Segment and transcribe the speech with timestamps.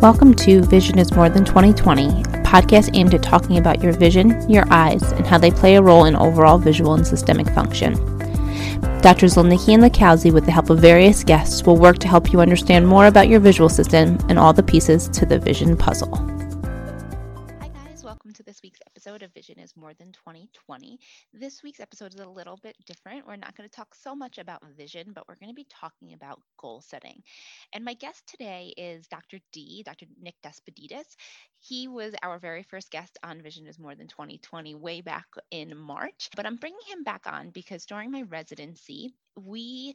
[0.00, 4.48] Welcome to Vision is More Than 2020, a podcast aimed at talking about your vision,
[4.50, 7.94] your eyes, and how they play a role in overall visual and systemic function.
[9.00, 12.40] Doctors Zolnicki and Lakowski, with the help of various guests, will work to help you
[12.40, 16.33] understand more about your visual system and all the pieces to the vision puzzle.
[19.04, 20.98] Episode of Vision is More Than 2020.
[21.34, 23.26] This week's episode is a little bit different.
[23.26, 26.14] We're not going to talk so much about vision, but we're going to be talking
[26.14, 27.22] about goal setting.
[27.74, 29.40] And my guest today is Dr.
[29.52, 30.06] D, Dr.
[30.18, 31.16] Nick Despeditis.
[31.58, 35.76] He was our very first guest on Vision is More Than 2020 way back in
[35.76, 36.30] March.
[36.34, 39.94] But I'm bringing him back on because during my residency, we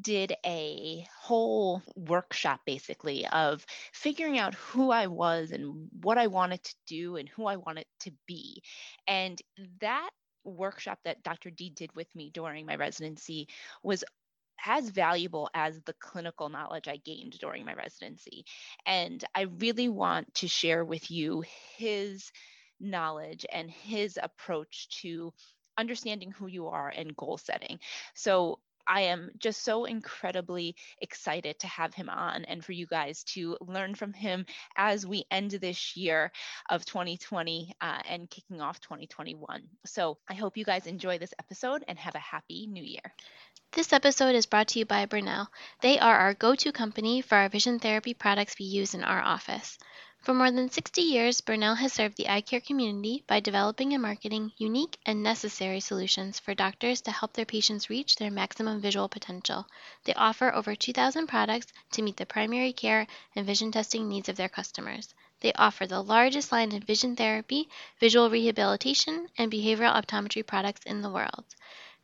[0.00, 6.62] did a whole workshop basically of figuring out who I was and what I wanted
[6.64, 8.62] to do and who I wanted to be.
[9.06, 9.40] And
[9.80, 10.10] that
[10.44, 11.50] workshop that Dr.
[11.50, 13.48] D did with me during my residency
[13.82, 14.04] was
[14.64, 18.44] as valuable as the clinical knowledge I gained during my residency.
[18.86, 21.44] And I really want to share with you
[21.76, 22.30] his
[22.80, 25.32] knowledge and his approach to
[25.78, 27.78] understanding who you are and goal setting.
[28.14, 33.24] So I am just so incredibly excited to have him on and for you guys
[33.34, 36.32] to learn from him as we end this year
[36.70, 39.62] of 2020 uh, and kicking off 2021.
[39.86, 43.14] So I hope you guys enjoy this episode and have a happy new year.
[43.72, 45.46] This episode is brought to you by Bernell.
[45.80, 49.22] They are our go to company for our vision therapy products we use in our
[49.22, 49.78] office.
[50.22, 54.00] For more than 60 years, Bernell has served the eye care community by developing and
[54.00, 59.08] marketing unique and necessary solutions for doctors to help their patients reach their maximum visual
[59.08, 59.66] potential.
[60.04, 64.36] They offer over 2,000 products to meet the primary care and vision testing needs of
[64.36, 65.12] their customers.
[65.40, 71.02] They offer the largest line of vision therapy, visual rehabilitation, and behavioral optometry products in
[71.02, 71.46] the world.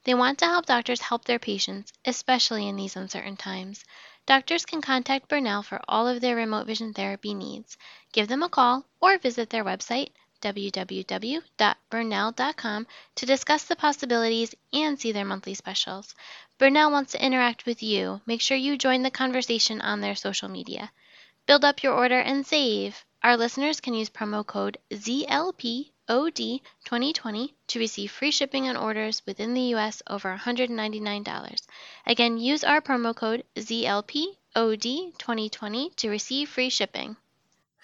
[0.02, 3.84] They want to help doctors help their patients, especially in these uncertain times.
[4.28, 7.78] Doctors can contact Bernell for all of their remote vision therapy needs.
[8.12, 10.10] Give them a call or visit their website
[10.42, 16.14] www.bernell.com, to discuss the possibilities and see their monthly specials.
[16.58, 18.20] Bernell wants to interact with you.
[18.26, 20.92] Make sure you join the conversation on their social media.
[21.46, 23.06] Build up your order and save.
[23.22, 24.76] Our listeners can use promo code
[26.08, 31.66] ZLPOD2020 to receive free shipping on orders within the US over $199.
[32.06, 37.14] Again, use our promo code ZLPOD2020 to receive free shipping.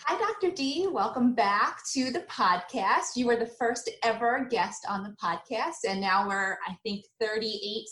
[0.07, 0.51] Hi, Dr.
[0.55, 0.87] D.
[0.91, 3.17] Welcome back to the podcast.
[3.17, 7.85] You were the first ever guest on the podcast, and now we're, I think, 38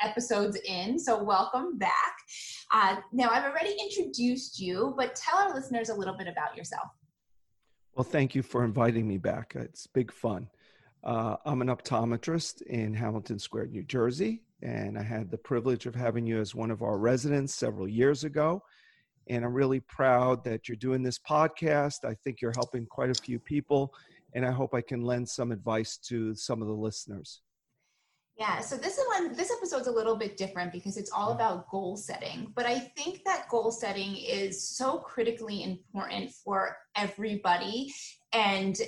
[0.00, 0.98] episodes in.
[0.98, 2.16] So, welcome back.
[2.72, 6.88] Uh, now, I've already introduced you, but tell our listeners a little bit about yourself.
[7.98, 9.56] Well, thank you for inviting me back.
[9.56, 10.46] It's big fun.
[11.02, 15.96] Uh, I'm an optometrist in Hamilton Square, New Jersey, and I had the privilege of
[15.96, 18.62] having you as one of our residents several years ago.
[19.28, 22.04] And I'm really proud that you're doing this podcast.
[22.04, 23.92] I think you're helping quite a few people,
[24.32, 27.40] and I hope I can lend some advice to some of the listeners.
[28.38, 31.68] Yeah, so this is one this episode's a little bit different because it's all about
[31.70, 32.52] goal setting.
[32.54, 37.92] But I think that goal setting is so critically important for everybody
[38.32, 38.78] and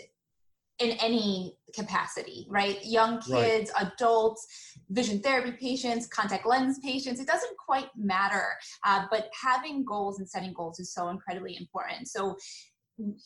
[0.80, 2.78] in any capacity, right?
[2.84, 3.92] Young kids, right.
[3.92, 4.46] adults,
[4.88, 8.46] vision therapy patients, contact lens patients, it doesn't quite matter.
[8.84, 12.08] Uh, but having goals and setting goals is so incredibly important.
[12.08, 12.36] So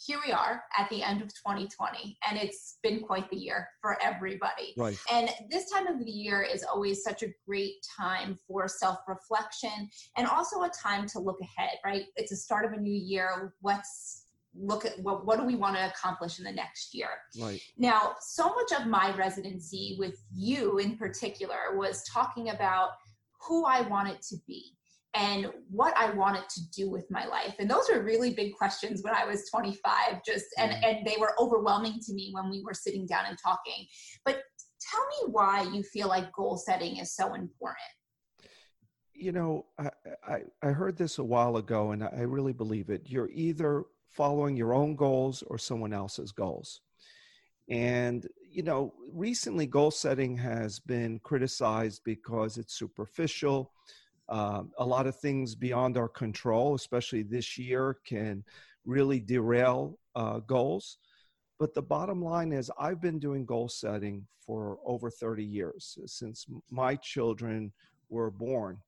[0.07, 3.99] here we are at the end of 2020 and it's been quite the year for
[4.03, 4.75] everybody.
[4.77, 4.99] Right.
[5.13, 10.27] and this time of the year is always such a great time for self-reflection and
[10.27, 12.05] also a time to look ahead right?
[12.17, 13.55] It's the start of a new year.
[13.63, 14.27] Let's
[14.57, 17.09] look at what, what do we want to accomplish in the next year?
[17.41, 17.61] Right.
[17.77, 22.91] Now so much of my residency with you in particular was talking about
[23.47, 24.73] who i wanted to be
[25.15, 27.55] and what I wanted to do with my life.
[27.59, 30.85] And those were really big questions when I was 25, just and, mm.
[30.85, 33.87] and they were overwhelming to me when we were sitting down and talking.
[34.25, 34.43] But
[34.91, 37.79] tell me why you feel like goal setting is so important.
[39.15, 39.91] You know, I,
[40.27, 43.03] I, I heard this a while ago and I really believe it.
[43.07, 46.81] You're either following your own goals or someone else's goals.
[47.71, 53.73] And, you know, recently goal setting has been criticized because it's superficial
[54.29, 58.45] um, a lot of things beyond our control, especially this year, can
[58.85, 60.99] really derail uh, goals.
[61.59, 66.47] But the bottom line is, I've been doing goal setting for over 30 years since
[66.71, 67.73] my children
[68.09, 68.79] were born.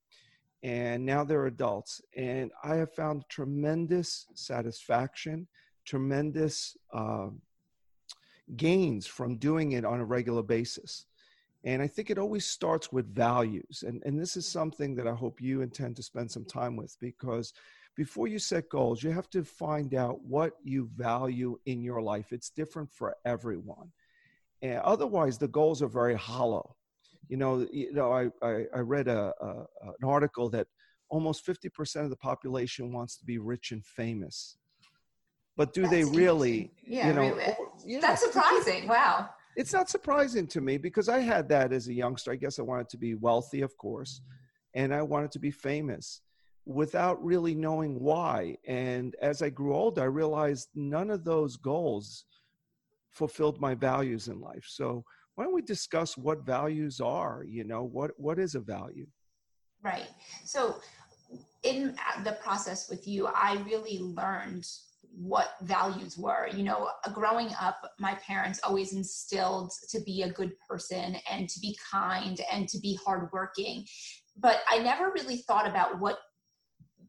[0.63, 2.01] And now they're adults.
[2.17, 5.47] And I have found tremendous satisfaction,
[5.85, 7.29] tremendous uh,
[8.57, 11.07] gains from doing it on a regular basis.
[11.67, 13.83] And I think it always starts with values.
[13.85, 16.97] And, and this is something that I hope you intend to spend some time with
[17.01, 17.53] because
[17.97, 22.33] before you set goals, you have to find out what you value in your life.
[22.33, 23.91] It's different for everyone.
[24.63, 26.77] And otherwise, the goals are very hollow.
[27.29, 29.49] You know, you know I, I, I read a, a,
[29.83, 30.69] an article that
[31.09, 34.57] almost 50% of the population wants to be rich and famous.
[35.57, 37.45] But do That's they really, Yeah, you know, really.
[37.59, 38.87] or- yeah, That's surprising.
[38.87, 39.31] Wow.
[39.57, 42.31] It's not surprising to me because I had that as a youngster.
[42.31, 44.21] I guess I wanted to be wealthy, of course,
[44.75, 46.21] and I wanted to be famous
[46.67, 48.57] without really knowing why.
[48.67, 52.27] And as I grew older, I realized none of those goals
[53.11, 54.67] fulfilled my values in life.
[54.69, 55.05] So
[55.37, 57.45] why don't we discuss what values are?
[57.47, 59.07] You know, what what is a value?
[59.83, 60.09] Right.
[60.45, 60.81] So,
[61.63, 64.67] in uh, the process with you, I really learned
[65.17, 66.49] what values were.
[66.49, 71.61] You know, growing up, my parents always instilled to be a good person and to
[71.61, 73.85] be kind and to be hardworking.
[74.37, 76.19] But I never really thought about what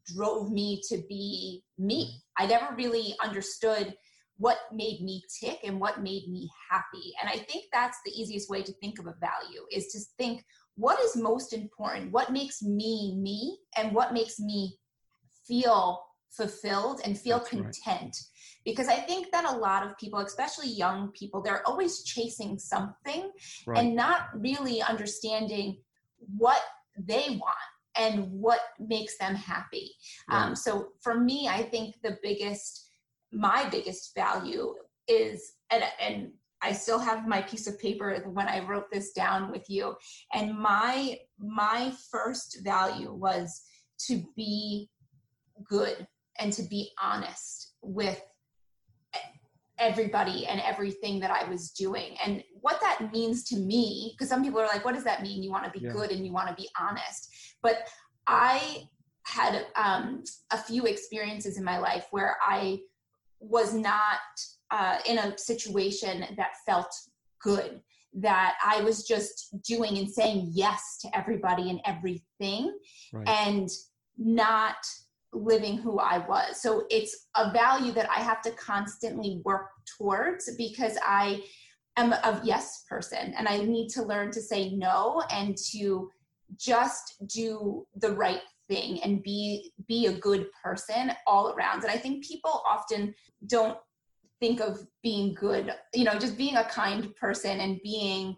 [0.06, 2.06] drove me to be me.
[2.06, 2.44] Mm-hmm.
[2.44, 3.94] I never really understood
[4.38, 7.12] what made me tick and what made me happy.
[7.20, 10.44] And I think that's the easiest way to think of a value is to think
[10.76, 14.78] what is most important what makes me me and what makes me
[15.48, 17.64] feel fulfilled and feel That's right.
[17.64, 18.18] content
[18.66, 23.32] because i think that a lot of people especially young people they're always chasing something
[23.66, 23.84] Right.
[23.84, 25.78] and not really understanding
[26.38, 26.62] what
[26.98, 29.92] they want and what makes them happy
[30.32, 32.90] um, so for me i think the biggest
[33.32, 34.74] my biggest value
[35.08, 36.32] is and, and
[36.62, 39.96] I still have my piece of paper when I wrote this down with you.
[40.34, 43.62] And my my first value was
[44.08, 44.90] to be
[45.70, 46.08] good
[46.40, 48.22] and to be honest with
[49.80, 52.16] everybody and everything that I was doing.
[52.26, 55.44] And what that means to me, because some people are like, what does that mean?
[55.44, 55.92] You want to be Yeah.
[55.92, 57.30] good and you want to be honest.
[57.62, 57.88] But
[58.26, 58.88] I
[59.26, 62.80] had um, a few experiences in my life where I
[63.40, 64.20] was not
[64.72, 66.92] uh, in a situation that felt
[67.42, 67.82] good
[68.14, 72.76] that i was just doing and saying yes to everybody and everything
[73.14, 73.28] Right.
[73.28, 73.70] and
[74.18, 74.78] not
[75.34, 76.62] living who i was.
[76.62, 81.42] So it's a value that i have to constantly work towards because i
[81.98, 86.10] am a yes person and i need to learn to say no and to
[86.58, 91.84] just do the right thing and be be a good person all around.
[91.84, 93.14] And i think people often
[93.48, 93.78] don't
[94.40, 98.36] think of being good you know just being a kind person and being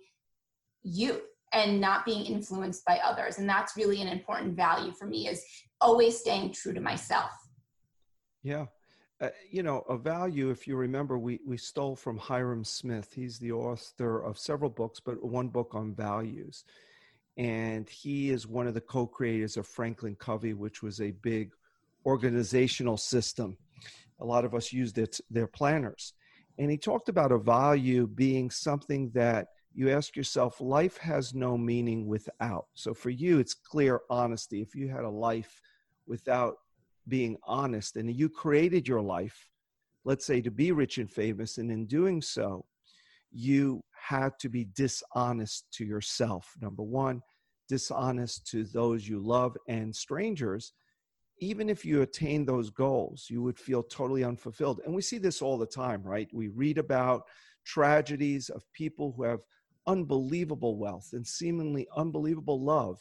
[0.84, 1.22] you
[1.54, 3.38] and not being influenced by others.
[3.38, 5.44] And that's really an important value for me is
[5.82, 7.32] always staying true to myself
[8.44, 8.68] Yeah.
[9.22, 13.12] Uh, you know, a value, if you remember, we, we stole from Hyrum Smith.
[13.14, 16.64] He's the author of several books, but one book on values.
[17.36, 21.52] And he is one of the co creators of Franklin Covey, which was a big
[22.06, 23.58] organizational system.
[24.22, 26.14] A lot of us used it, their planners.
[26.58, 31.58] And he talked about a value being something that you ask yourself, life has no
[31.58, 32.66] meaning without.
[32.74, 34.62] So for you, it's clear honesty.
[34.62, 35.62] If you had a life
[36.08, 36.56] without
[37.08, 39.50] being honest and you created your life
[40.06, 42.64] let's say to be rich and famous and in doing so
[43.32, 47.22] you had to be dishonest to yourself number one
[47.68, 50.74] dishonest to those you love and strangers
[51.42, 55.42] even if you attain those goals you would feel totally unfulfilled and we see this
[55.42, 57.24] all the time right we read about
[57.66, 59.42] tragedies of people who have
[59.90, 62.98] unbelievable wealth and seemingly unbelievable love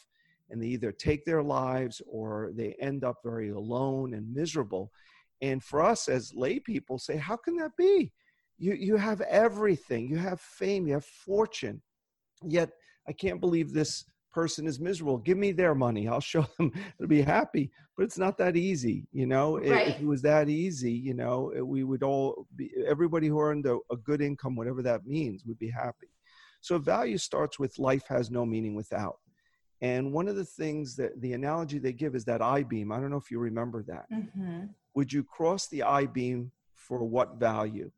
[0.50, 4.90] and they either take their lives or they end up very alone and miserable.
[5.42, 8.12] And for us as lay people, say, how can that be?
[8.57, 11.80] You you have everything, you have fame, you have fortune,
[12.42, 12.71] yet
[13.07, 15.18] I can't believe this person is miserable.
[15.18, 17.71] Give me their money, I'll show them to be happy.
[17.97, 19.57] But it's not that easy, you know.
[19.59, 19.88] If- Right.
[19.88, 23.76] If it was that easy, you know, we would all be everybody who earned a,
[23.92, 26.09] a good income, whatever that means, would be happy.
[26.61, 29.17] So value starts with life has no meaning without.
[29.81, 32.91] And one of the things that the analogy they give is that I beam.
[32.91, 34.07] I don't know if you remember that.
[34.12, 34.65] Mm-hmm.
[34.95, 37.91] Would you cross the I beam for what value?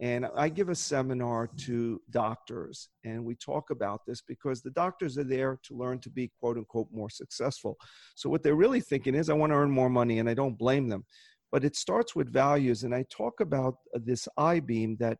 [0.00, 5.18] And I give a seminar to doctors, and we talk about this because the doctors
[5.18, 7.76] are there to learn to be quote unquote more successful.
[8.14, 10.56] So, what they're really thinking is, I want to earn more money, and I don't
[10.56, 11.04] blame them.
[11.50, 15.18] But it starts with values, and I talk about this I beam that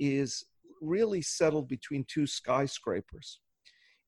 [0.00, 0.44] is
[0.80, 3.40] really settled between two skyscrapers.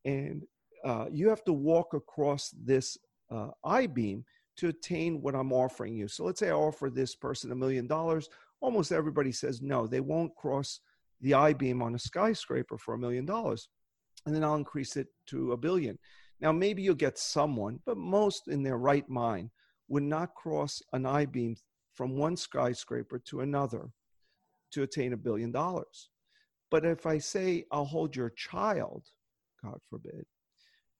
[0.05, 0.43] And
[0.85, 2.97] uh, you have to walk across this
[3.31, 4.25] uh, I beam
[4.57, 6.09] to attain what I'm offering you.
[6.09, 8.29] So let's say I offer this person a million dollars.
[8.61, 10.81] Almost everybody says no, they won't cross
[11.21, 13.69] the I beam on a skyscraper for a million dollars.
[14.27, 15.99] and then I'll increase it to a billion.
[16.41, 19.51] Now, maybe you'll get someone, but most in their right mind
[19.89, 21.57] would not cross an I beam
[21.95, 23.91] from one skyscraper to another
[24.73, 26.11] to attain a billion dollars.
[26.71, 29.05] But if I say I'll hold your child,
[29.63, 30.27] God forbid,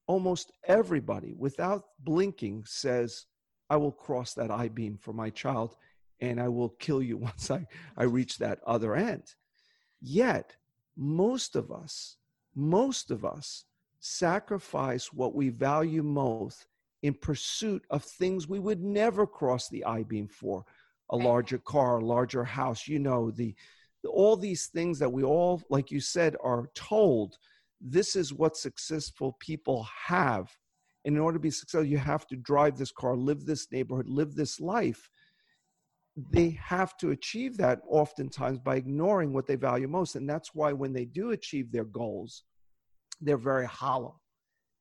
[0.07, 3.27] almost everybody without blinking says,
[3.71, 5.77] I will cross that I beam for my child
[6.21, 9.35] and I will kill you once I, I reach that other end.
[10.01, 10.57] Yet,
[10.97, 12.17] most of us,
[12.55, 13.65] most of us
[14.01, 16.67] sacrifice what we value most
[17.03, 20.65] in pursuit of things we would never cross the I beam for
[21.11, 23.55] a larger car, a larger house, you know, the, the
[24.07, 27.37] all these things that we all, like you said, are told
[27.81, 30.51] this is what successful people have.
[31.05, 34.09] And in order to be successful, you have to drive this car, live this neighborhood,
[34.09, 35.09] live this life.
[36.33, 40.17] They have to achieve that oftentimes by ignoring what they value most.
[40.17, 42.43] And that's why when they do achieve their goals,
[43.21, 44.21] they're very hollow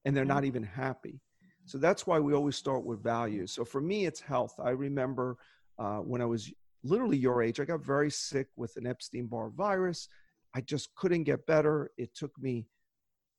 [0.06, 1.22] and they're not even happy.
[1.66, 3.52] So that's why we always start with values.
[3.52, 4.56] So for me, it's health.
[4.58, 5.38] I remember
[5.78, 6.52] uh, when I was
[6.90, 10.08] literally your age, I got very sick with an Epstein Barr virus.
[10.54, 11.92] I just couldn't get better.
[11.98, 12.66] It took me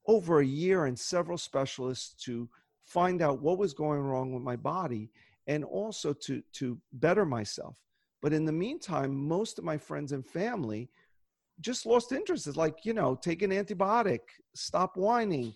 [0.07, 2.49] over a year and several specialists to
[2.85, 5.11] find out what was going wrong with my body
[5.47, 7.79] and also to, to better myself.
[8.21, 10.89] But in the meantime, most of my friends and family
[11.61, 12.47] just lost interest.
[12.47, 14.21] It's like, you know, take an antibiotic,
[14.55, 15.55] stop whining.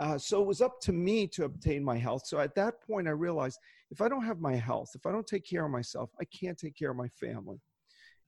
[0.00, 2.22] Uh, so it was up to me to obtain my health.
[2.26, 3.58] So at that point, I realized
[3.90, 6.56] if I don't have my health, if I don't take care of myself, I can't
[6.56, 7.60] take care of my family.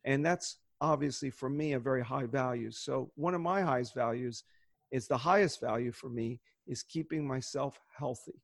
[0.05, 2.71] And that's obviously for me a very high value.
[2.71, 4.45] So one of my highest values
[4.91, 8.43] is the highest value for me is keeping myself healthy.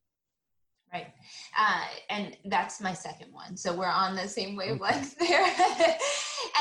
[0.91, 1.07] Right.
[1.57, 3.55] Uh, and that's my second one.
[3.55, 5.45] So we're on the same wavelength there.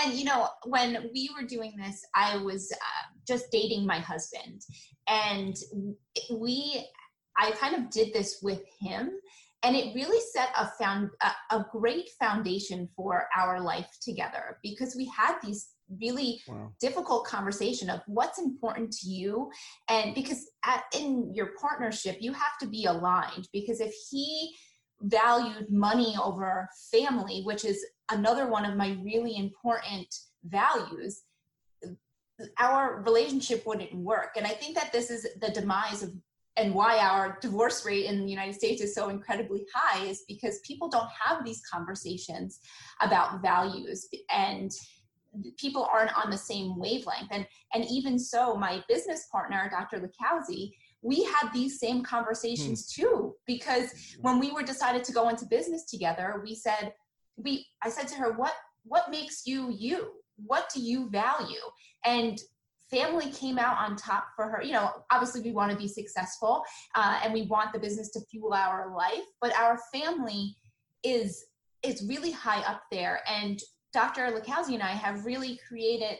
[0.03, 4.63] and, you know, when we were doing this, I was uh, just dating my husband.
[5.09, 5.57] And
[6.31, 6.87] we,
[7.39, 9.13] I kind of did this with him.
[9.63, 14.95] And it really set a, found, a, a great foundation for our life together because
[14.95, 15.71] we had these
[16.01, 16.73] really wow.
[16.81, 19.51] difficult conversation of what's important to you.
[19.89, 24.55] And because at, in your partnership you have to be aligned because if he
[25.03, 30.13] valued money over family which is another one of my really important
[30.45, 31.23] values
[32.59, 34.31] our relationship wouldn't work.
[34.37, 36.13] And i think that this is the demise of
[36.59, 40.59] and why our divorce rate in the United States is so incredibly high is because
[40.67, 42.59] people don't have these conversations
[43.01, 44.09] about values.
[44.31, 44.73] And
[45.57, 47.29] people aren't on the same wavelength.
[47.31, 53.03] And and even so my business partner dr Lakowski, we had these same conversations hmm.
[53.03, 56.93] too because when we were decided to go into business together we said
[57.37, 58.55] we i said to her what
[58.89, 60.13] what makes you you?
[60.45, 61.61] What do you value?
[62.05, 62.39] And
[62.91, 64.63] family came out on top for her.
[64.63, 66.63] You know obviously we want to be successful
[66.95, 70.57] uh, and we want the business to fuel our life but our family
[71.05, 71.45] is
[71.83, 73.21] is really high up there.
[73.29, 73.61] And
[73.99, 74.31] Dr.
[74.31, 76.19] Lakowski and I have really created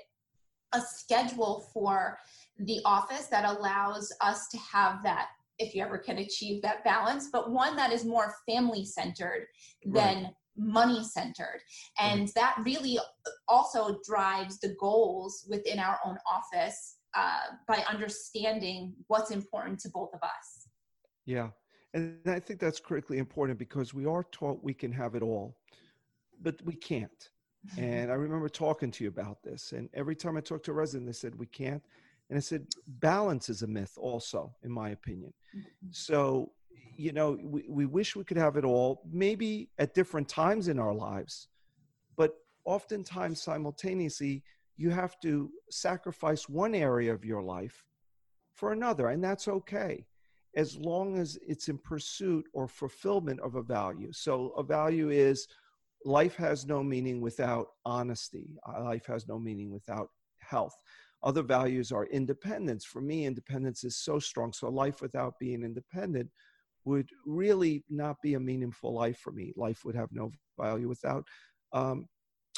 [0.73, 2.19] a schedule for
[2.59, 5.29] the office that allows us to have that
[5.61, 9.47] if you ever can achieve that balance but one that is more family centered
[9.85, 10.33] than right.
[10.57, 11.61] money centered
[12.01, 12.35] and right.
[12.35, 12.99] that really
[13.47, 20.11] also drives the goals within our own office uh, by understanding what's important to both
[20.13, 20.67] of us
[21.27, 21.49] yeah
[21.95, 25.57] and i think that's critically important because we are taught we can have it all
[26.43, 27.31] but we can't
[27.77, 29.73] and I remember talking to you about this.
[29.73, 31.83] And every time I talked to a resident, they said, we can't.
[32.31, 35.33] And I said, balance is a myth, also, in my opinion.
[35.57, 35.89] Mm-hmm.
[35.91, 36.53] So,
[36.97, 40.79] you know, we, we wish we could have it all, maybe at different times in
[40.79, 41.49] our lives,
[42.17, 42.35] but
[42.65, 44.43] oftentimes simultaneously,
[44.77, 47.85] you have to sacrifice one area of your life
[48.55, 50.05] for another, and that's okay
[50.55, 54.13] as long as it's in pursuit or fulfillment of a value.
[54.13, 55.47] So, a value is
[56.05, 58.47] life has no meaning without honesty.
[58.67, 60.09] Uh, life has no meaning without
[60.41, 60.75] health.
[61.23, 62.85] Other values are independence.
[62.85, 64.53] For me, independence is so strong.
[64.53, 66.31] So, life without being independent
[66.85, 69.53] would really not be a meaningful life for me.
[69.57, 71.25] Life would have no value without
[71.73, 72.07] um,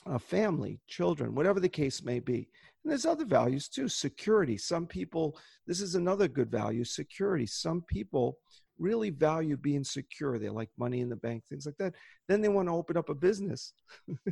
[0.07, 2.49] a family, children, whatever the case may be.
[2.85, 3.89] And there's other values too.
[3.89, 4.57] Security.
[4.57, 7.47] Some people, this is another good value security.
[7.47, 8.39] Some people
[8.81, 10.39] really value being secure.
[10.39, 11.95] They like money in the bank, things like that.
[12.29, 13.73] Then they want to open up a business.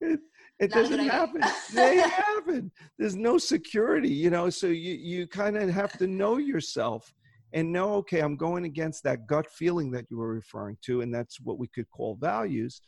[0.00, 0.20] it,
[0.58, 1.42] it doesn't happen.
[1.74, 2.70] they happen.
[2.98, 4.48] There's no security, you know.
[4.48, 7.12] So you you kind of have to know yourself
[7.52, 11.12] and know, okay, I'm going against that gut feeling that you were referring to, and
[11.12, 12.80] that's what we could call values.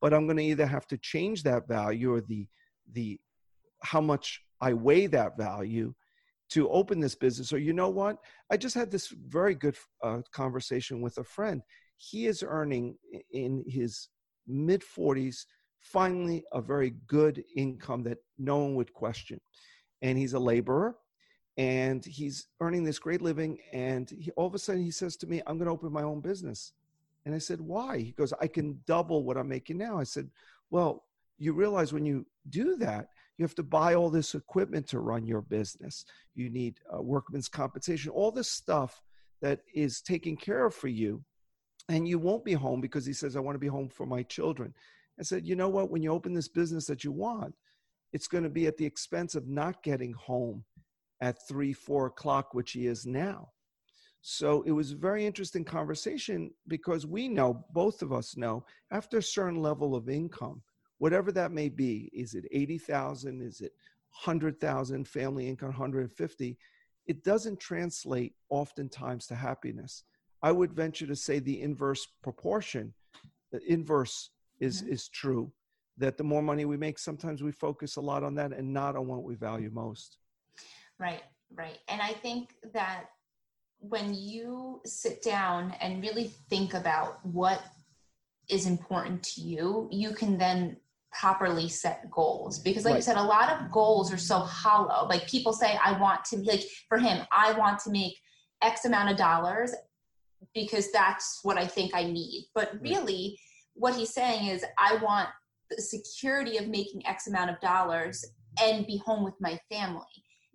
[0.00, 2.46] But I'm going to either have to change that value or the
[2.92, 3.18] the
[3.82, 5.94] how much I weigh that value
[6.52, 7.52] to open this business.
[7.52, 8.18] Or you know what?
[8.50, 11.62] I just had this very good uh, conversation with a friend.
[11.96, 12.96] He is earning
[13.32, 14.08] in his
[14.46, 15.46] mid 40s
[15.82, 19.40] finally a very good income that no one would question.
[20.00, 20.96] And he's a laborer
[21.56, 25.26] and he's earning this great living and he, all of a sudden he says to
[25.26, 26.72] me i'm going to open my own business.
[27.26, 27.98] And i said why?
[27.98, 29.98] He goes i can double what i'm making now.
[29.98, 30.30] I said
[30.70, 31.04] well
[31.38, 33.08] you realize when you do that
[33.38, 36.04] you have to buy all this equipment to run your business.
[36.34, 39.02] You need uh, workman's compensation all this stuff
[39.40, 41.24] that is taken care of for you
[41.88, 44.22] and you won't be home because he says i want to be home for my
[44.22, 44.72] children.
[45.18, 45.90] I said you know what?
[45.90, 47.54] When you open this business that you want
[48.12, 50.64] it's going to be at the expense of not getting home
[51.20, 53.48] at three, four o'clock, which he is now.
[54.20, 59.18] So it was a very interesting conversation because we know, both of us know, after
[59.18, 60.62] a certain level of income,
[61.02, 63.72] whatever that may be, is it 80,000, is it
[64.24, 66.56] 100,000 family income, 150,
[67.08, 70.04] it doesn't translate oftentimes to happiness.
[70.44, 72.94] I would venture to say the inverse proportion,
[73.50, 74.30] the inverse
[74.60, 74.92] is, mm-hmm.
[74.92, 75.50] is true,
[75.98, 78.94] that the more money we make, sometimes we focus a lot on that and not
[78.94, 80.18] on what we value most.
[81.00, 81.24] Right,
[81.56, 81.78] right.
[81.88, 83.06] And I think that
[83.80, 87.60] when you sit down and really think about what
[88.48, 90.76] is important to you, you can then
[91.12, 92.58] properly set goals.
[92.58, 92.98] Because like right.
[92.98, 95.06] you said a lot of goals are so hollow.
[95.08, 98.18] Like people say i want to like for him i want to make
[98.62, 99.74] x amount of dollars
[100.54, 102.46] because that's what i think i need.
[102.54, 103.38] But really
[103.74, 105.28] what he's saying is i want
[105.70, 108.24] the security of making x amount of dollars
[108.60, 110.04] and be home with my family.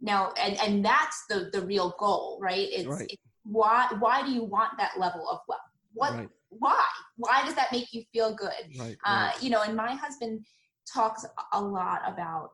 [0.02, 2.68] Now and and that's the the real goal right?
[2.72, 3.08] It's, right.
[3.10, 5.62] it's why why do you want that level of wealth?
[5.94, 6.30] What right.
[6.60, 6.84] Why
[7.18, 10.46] why does that make you feel good right, uh, you know and my husband
[10.92, 12.52] talks a lot about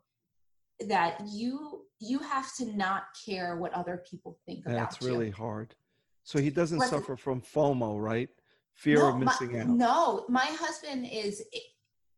[0.88, 4.80] that you you have to not care what other people think about you.
[4.80, 5.76] that's really hard
[6.24, 8.30] so he doesn't suffer from fomo right
[8.74, 11.44] fear no, of missing my, out no my husband is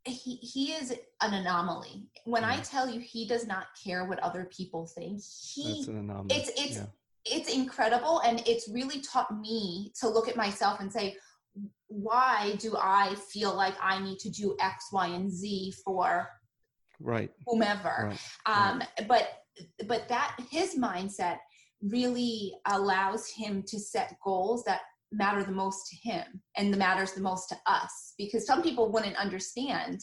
[0.06, 2.08] he he is an anomaly.
[2.26, 5.22] When I tell you he does not care what other people think,
[5.54, 6.36] he That's an anomaly.
[6.36, 6.86] it's it's yeah.
[7.26, 11.16] it's incredible and it's really taught me to look at myself and say
[11.88, 16.28] why do I feel like I need to do X, Y, and Z for
[17.00, 18.10] right whomever?
[18.10, 18.20] Right.
[18.46, 19.08] Um, right.
[19.08, 19.30] But
[19.88, 21.38] but that his mindset
[21.82, 26.24] really allows him to set goals that matter the most to him
[26.58, 30.02] and the matters the most to us because some people wouldn't understand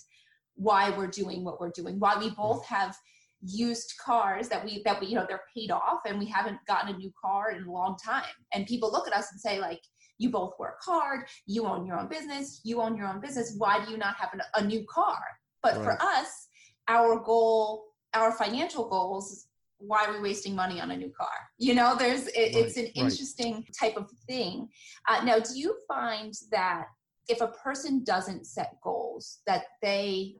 [0.54, 2.96] why we're doing what we're doing why we both have
[3.42, 6.94] used cars that we that we you know they're paid off and we haven't gotten
[6.94, 8.22] a new car in a long time
[8.54, 9.80] and people look at us and say like
[10.18, 11.27] you both work hard.
[11.46, 12.61] You own your own business.
[12.64, 13.55] You own your own business.
[13.59, 15.18] Why do you not have an, a new car?
[15.62, 15.85] But right.
[15.85, 16.48] for us
[16.88, 19.46] our goal our financial goals
[19.85, 21.33] why are we wasting money on a new car?
[21.59, 22.92] You know there's it, right, it's an right.
[22.94, 24.68] interesting type of thing.
[25.09, 26.87] Uh, now do you find that
[27.29, 30.37] if a person doesn't set goals that they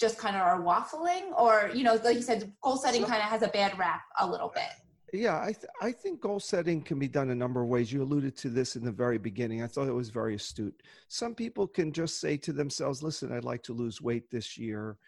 [0.00, 1.30] just kind of are waffling?
[1.38, 4.28] Or you know like you said goal setting kind of has a bad rap a
[4.28, 4.72] little bit
[5.14, 8.02] yeah I, th- I think goal setting can be done a number of ways you
[8.02, 11.66] alluded to this in the very beginning i thought it was very astute some people
[11.66, 14.98] can just say to themselves listen i'd like to lose weight this year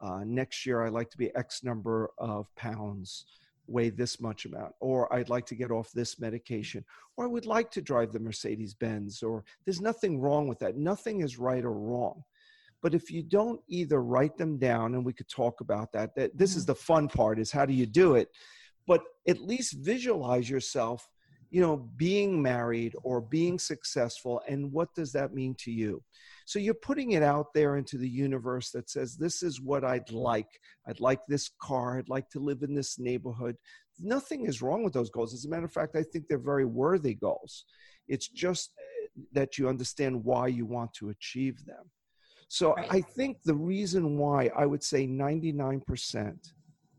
[0.00, 3.24] uh, next year I'd like to be X number of pounds,
[3.66, 6.84] weigh this much amount, or I'd like to get off this medication,
[7.16, 10.76] or I would like to drive the Mercedes Benz, or there's nothing wrong with that.
[10.76, 12.22] Nothing is right or wrong.
[12.82, 16.36] But if you don't either write them down, and we could talk about that, that
[16.36, 16.72] this is mm-hmm.
[16.72, 18.28] the fun part is how do you do it?
[18.86, 21.08] But at least visualize yourself
[21.50, 26.02] you know being married or being successful and what does that mean to you
[26.46, 30.10] so you're putting it out there into the universe that says, this is what I'd
[30.12, 30.48] like.
[30.86, 31.98] I'd like this car.
[31.98, 33.56] I'd like to live in this neighborhood.
[33.98, 35.34] Nothing is wrong with those goals.
[35.34, 37.64] As a matter of fact, I think they're very worthy goals.
[38.06, 41.90] It's just eh, that you understand why you want to achieve them.
[42.46, 42.86] So right.
[42.90, 46.36] I think the reason why I would say 99%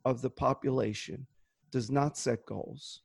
[0.03, 1.25] of the population
[1.77, 3.01] does not set goals,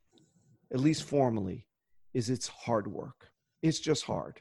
[0.73, 1.67] at least formally,
[2.15, 3.29] is it's hard work.
[3.63, 4.41] It's just hard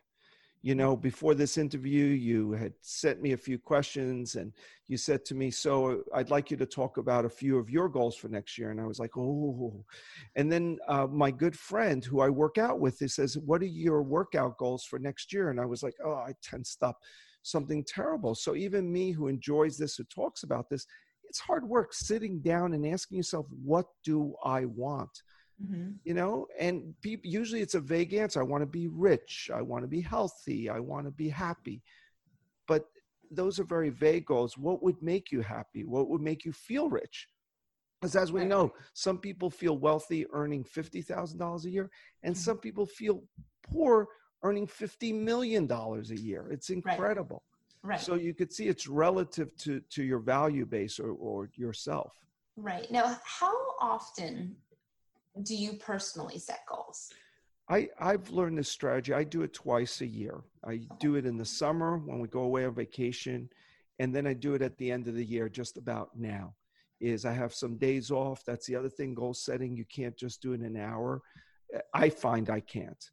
[0.63, 4.53] you know, before this interview, you had sent me a few questions and
[4.87, 7.89] you said to me, So I'd like you to talk about a few of your
[7.89, 8.69] goals for next year.
[8.69, 9.83] And I was like, Oh.
[10.35, 13.65] And then uh, my good friend who I work out with, he says, What are
[13.65, 15.49] your workout goals for next year?
[15.49, 16.99] And I was like, Oh, I tensed up
[17.41, 18.35] something terrible.
[18.35, 20.85] So even me who enjoys this, who talks about this,
[21.31, 25.23] it's hard work sitting down and asking yourself, What do I want?
[25.63, 25.91] Mm-hmm.
[26.03, 28.41] You know, and people usually it's a vague answer.
[28.41, 29.49] I want to be rich.
[29.53, 30.69] I want to be healthy.
[30.69, 31.83] I want to be happy.
[32.67, 32.83] But
[33.31, 34.57] those are very vague goals.
[34.57, 35.85] What would make you happy?
[35.85, 37.29] What would make you feel rich?
[38.01, 41.89] Because as we know, some people feel wealthy earning $50,000 a year,
[42.23, 42.39] and Mhm.
[42.39, 43.23] some people feel
[43.63, 44.07] poor
[44.43, 46.51] earning $50 million a year.
[46.51, 47.43] It's incredible.
[47.83, 47.99] Right.
[47.99, 52.13] So you could see it's relative to, to your value base or, or yourself.
[52.55, 52.89] right.
[52.91, 54.55] Now, how often
[55.43, 57.09] do you personally set goals?
[57.69, 59.13] I, I've learned this strategy.
[59.13, 60.41] I do it twice a year.
[60.65, 63.49] I do it in the summer when we go away on vacation,
[63.99, 66.53] and then I do it at the end of the year, just about now.
[66.99, 68.43] Is I have some days off.
[68.45, 69.15] That's the other thing.
[69.15, 71.21] Goal setting, you can't just do it in an hour.
[71.93, 73.03] I find I can't,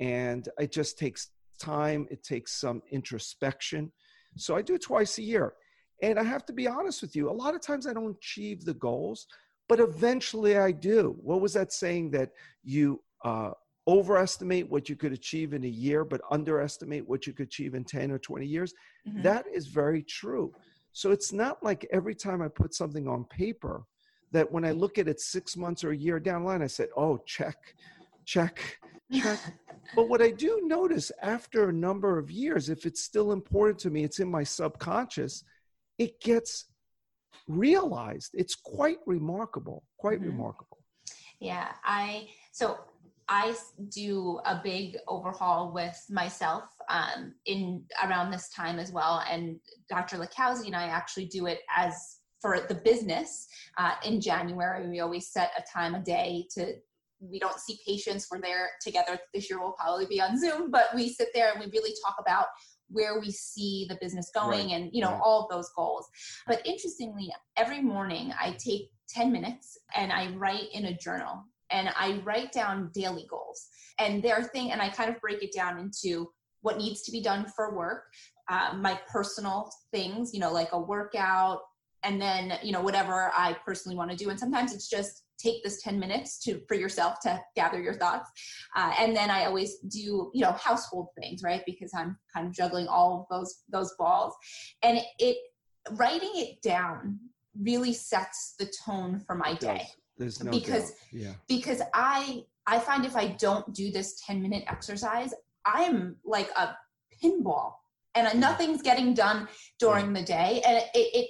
[0.00, 2.06] and it just takes time.
[2.10, 3.92] It takes some introspection.
[4.36, 5.54] So I do it twice a year,
[6.02, 7.30] and I have to be honest with you.
[7.30, 9.26] A lot of times I don't achieve the goals,
[9.68, 11.16] but eventually I do.
[11.20, 12.30] What was that saying that
[12.64, 13.52] you uh,
[13.86, 17.84] overestimate what you could achieve in a year, but underestimate what you could achieve in
[17.84, 18.72] 10 or 20 years.
[19.06, 19.22] Mhm.
[19.22, 20.54] That is very true.
[20.92, 23.84] So it's not like every time I put something on paper
[24.30, 26.66] that when I look at it six months or a year down the line, I
[26.66, 27.74] said, oh, check,
[28.24, 28.78] check,
[29.10, 29.38] check.
[29.94, 33.90] but what I do notice after a number of years, if it's still important to
[33.90, 35.44] me, it's in my subconscious,
[35.98, 36.66] it gets
[37.48, 38.30] realized.
[38.34, 40.26] It's quite remarkable, quite Mhm.
[40.26, 40.78] remarkable.
[41.40, 42.78] Yeah, I so
[43.28, 43.56] I
[43.88, 50.18] do a big overhaul with myself um, in around this time as well, and Dr.
[50.18, 53.46] Lakowski and I actually do it as for the business
[53.78, 54.88] uh, in January.
[54.88, 56.74] We always set a time a day to.
[57.22, 58.26] We don't see patients.
[58.30, 59.18] We're there together.
[59.32, 62.16] This year we'll probably be on Zoom, but we sit there and we really talk
[62.18, 62.46] about
[62.88, 65.20] where we see the business going Right, and you know right.
[65.24, 66.08] all of those goals.
[66.46, 71.88] But interestingly, every morning I take 10 minutes and I write in a journal and
[71.96, 73.68] I write down daily goals.
[73.98, 76.30] And their thing, and I kind of break it down into
[76.60, 78.04] what needs to be done for work,
[78.48, 81.60] uh, my personal things, you know, like a workout,
[82.04, 84.30] and then, you know, whatever I personally want to do.
[84.30, 88.30] And sometimes it's just take this 10 minutes to for yourself to gather your thoughts.
[88.76, 91.62] Uh, and then I always do, you know, household things, right?
[91.66, 94.34] Because I'm kind of juggling all of those those balls.
[94.82, 95.36] And it, it
[95.92, 97.18] writing it down
[97.60, 99.88] really sets the tone for my day.
[100.16, 100.92] There's no Because-.
[101.10, 101.32] Yeah.
[101.48, 105.34] because I I find if I don't do this 10 minute exercise,
[105.66, 106.76] I'm like a
[107.22, 107.72] pinball
[108.14, 110.62] and nothing's getting done during the day.
[110.66, 111.28] And it, it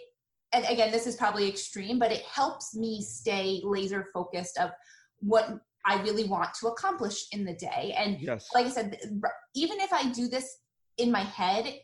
[0.52, 4.70] and again, this is probably extreme, but it helps me stay laser focused of
[5.20, 7.94] what I really want to accomplish in the day.
[7.96, 8.48] And Yes.
[8.54, 8.98] like I said,
[9.54, 10.58] even if I do this
[10.98, 11.80] in my head,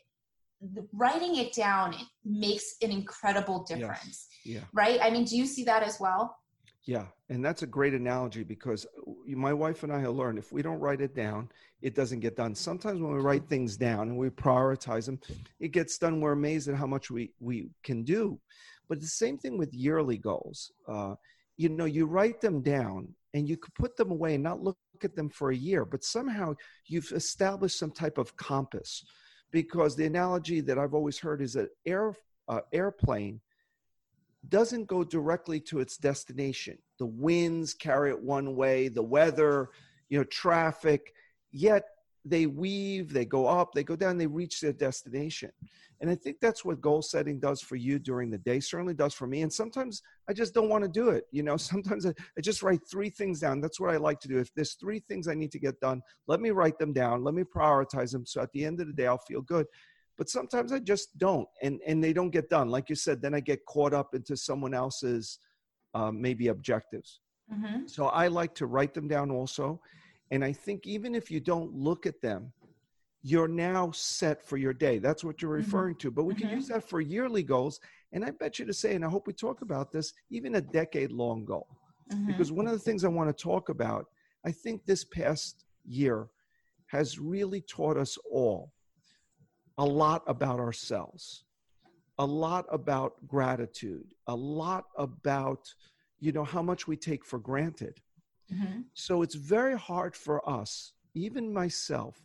[0.93, 4.61] writing it down it makes an incredible difference, yeah.
[4.73, 4.99] right?
[5.01, 6.37] I mean, do you see that as well?
[6.89, 8.87] Yeah, and that's a great analogy because
[9.27, 11.51] my wife and I have learned if we don't write it down,
[11.83, 12.55] it doesn't get done.
[12.55, 15.21] Sometimes when we write things down and we prioritize them,
[15.61, 16.23] it gets done.
[16.23, 18.41] We're amazed at how much we we can do.
[18.89, 20.73] But the same thing with yearly goals.
[20.89, 21.17] Uh,
[21.59, 24.79] you know, you write them down and you could put them away and not look
[25.05, 26.55] at them for a year, but somehow
[26.87, 29.05] you've established some type of compass.
[29.51, 32.15] Because the analogy that I've always heard is that air
[32.49, 33.43] uh, airplane
[34.49, 36.79] doesn't go directly to its destination.
[36.99, 39.71] The winds carry it one way, the weather,
[40.09, 41.13] you know, traffic,
[41.51, 41.85] yet
[42.25, 45.51] they weave, they go up, they go down, they reach their destination.
[46.01, 49.15] And I think that's what goal setting does for you during the day, certainly does
[49.15, 49.43] for me.
[49.43, 51.25] And sometimes I just don't want to do it.
[51.33, 53.61] You know, sometimes I, I just write three things down.
[53.61, 54.39] That's what I like to do.
[54.39, 57.35] If there's three things I need to get done, let me write them down, let
[57.35, 58.27] me prioritize them.
[58.27, 59.67] So at the end of the day, I'll feel good
[60.19, 62.69] but sometimes I just don't, and and they don't get done.
[62.69, 65.39] Like you said, then I get caught up into someone else's
[65.95, 67.21] um, maybe objectives.
[67.53, 67.87] Mm-hmm.
[67.87, 69.81] So I like to write them down also,
[70.31, 72.53] and I think even if you don't look at them,
[73.23, 74.99] you're now set for your day.
[74.99, 75.65] That's what you're Mhm.
[75.65, 76.11] referring to.
[76.11, 76.57] But we can Mhm.
[76.57, 77.81] use that for yearly goals,
[78.13, 80.61] and I bet you to say, and I hope we talk about this, even a
[80.61, 81.67] decade-long goal
[82.11, 82.27] Mm-hmm.
[82.27, 84.07] because one of the things I want to talk about,
[84.45, 86.29] I think this past year
[86.87, 88.73] has really taught us all
[89.79, 91.45] a lot about ourselves,
[92.19, 95.73] a lot about gratitude, a lot about
[96.21, 98.01] you know how much we take for granted.
[98.53, 98.81] Mm-hmm.
[98.95, 102.17] So it's very hard for us, even myself,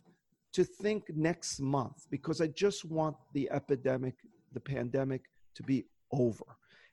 [0.52, 4.14] to think next month because I just want the epidemic,
[4.52, 5.22] the pandemic
[5.54, 6.44] to be over.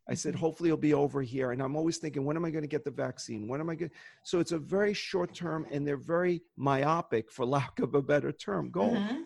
[0.10, 0.40] I said, Mhm.
[0.40, 1.52] hopefully it'll be over here.
[1.52, 3.48] And I'm always thinking, when am I going to get the vaccine?
[3.48, 3.92] When am I going
[4.24, 8.32] So it's a very short term and they're very myopic, for lack of a better
[8.32, 8.96] term, goal.
[8.96, 9.22] Mm-hmm.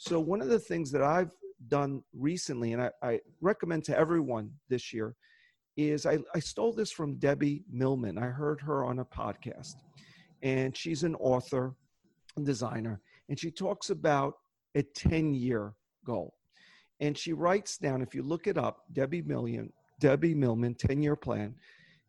[0.00, 1.30] So one of the things that I've
[1.68, 5.14] done recently, and I, I recommend to everyone this year,
[5.76, 8.16] is I, I stole this from Debbie Millman.
[8.16, 9.74] I heard her on a podcast,
[10.42, 11.74] and she's an author
[12.38, 14.36] and designer, and she talks about
[14.74, 15.74] a 10 year
[16.06, 16.32] goal.
[17.00, 21.14] And she writes down, if you look it up, Debbie Million, Debbie Millman, 10 year
[21.14, 21.54] plan,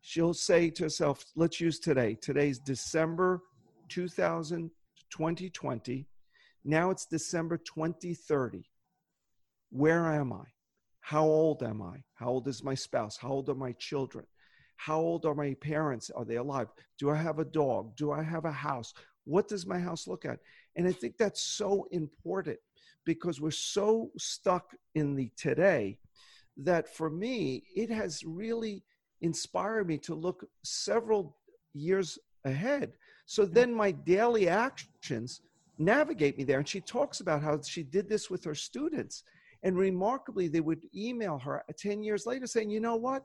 [0.00, 2.16] she'll say to herself, let's use today.
[2.22, 3.42] Today's December
[3.90, 4.70] 2000,
[5.10, 6.06] 2020.
[6.64, 8.64] Now it's December 2030.
[9.70, 10.44] Where am I?
[11.00, 12.02] How old am I?
[12.14, 13.16] How old is my spouse?
[13.16, 14.24] How old are my children?
[14.76, 16.10] How old are my parents?
[16.10, 16.68] Are they alive?
[16.98, 17.96] Do I have a dog?
[17.96, 18.94] Do I have a house?
[19.24, 20.38] What does my house look at?
[20.76, 22.58] And I think that's so important
[23.04, 25.98] because we're so stuck in the today
[26.56, 28.84] that for me, it has really
[29.20, 31.36] inspired me to look several
[31.74, 32.92] years ahead.
[33.26, 35.40] So then my daily actions
[35.78, 36.58] navigate me there.
[36.58, 39.24] And she talks about how she did this with her students.
[39.62, 43.24] And remarkably, they would email her 10 years later saying, you know what?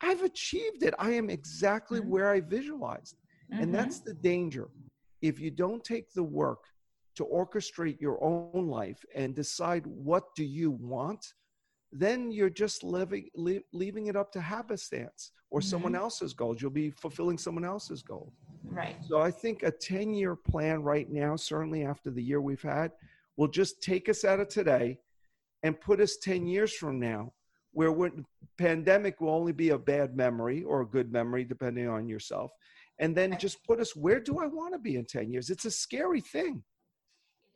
[0.00, 0.94] I've achieved it.
[0.98, 2.10] I am exactly mm-hmm.
[2.10, 3.16] where I visualized.
[3.52, 3.62] Mm-hmm.
[3.62, 4.68] And that's the danger.
[5.22, 6.64] If you don't take the work
[7.16, 11.34] to orchestrate your own life and decide what do you want,
[11.92, 13.28] then you're just living,
[13.72, 15.68] leaving it up to happenstance or mm-hmm.
[15.68, 16.62] someone else's goals.
[16.62, 18.32] You'll be fulfilling someone else's goals.
[18.64, 18.96] Right.
[19.08, 22.92] So I think a 10 year plan right now, certainly after the year we've had,
[23.36, 24.98] will just take us out of today
[25.62, 27.32] and put us 10 years from now
[27.72, 28.24] where when
[28.58, 32.50] pandemic will only be a bad memory or a good memory depending on yourself.
[32.98, 35.50] And then just put us where do i want to be in 10 years?
[35.50, 36.62] It's a scary thing.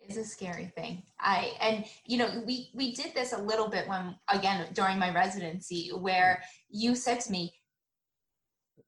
[0.00, 1.02] It is a scary thing.
[1.18, 5.14] I and you know we we did this a little bit when again during my
[5.14, 7.54] residency where you said to me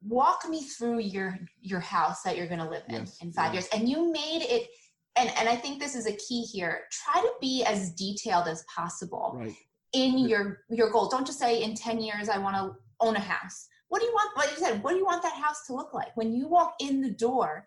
[0.02, 3.52] walk me through your your house that you're going to live in yes, in five
[3.52, 3.68] years.
[3.72, 4.68] And you made it
[5.16, 8.64] and and i think this is a key here try to be as detailed as
[8.74, 9.54] possible right.
[9.92, 11.08] in your your goal.
[11.08, 13.68] Don't just say in 10 years i want to own a house.
[13.88, 15.94] What do you want like you said what do you want that house to look
[15.94, 16.16] like?
[16.16, 17.66] When you walk in the door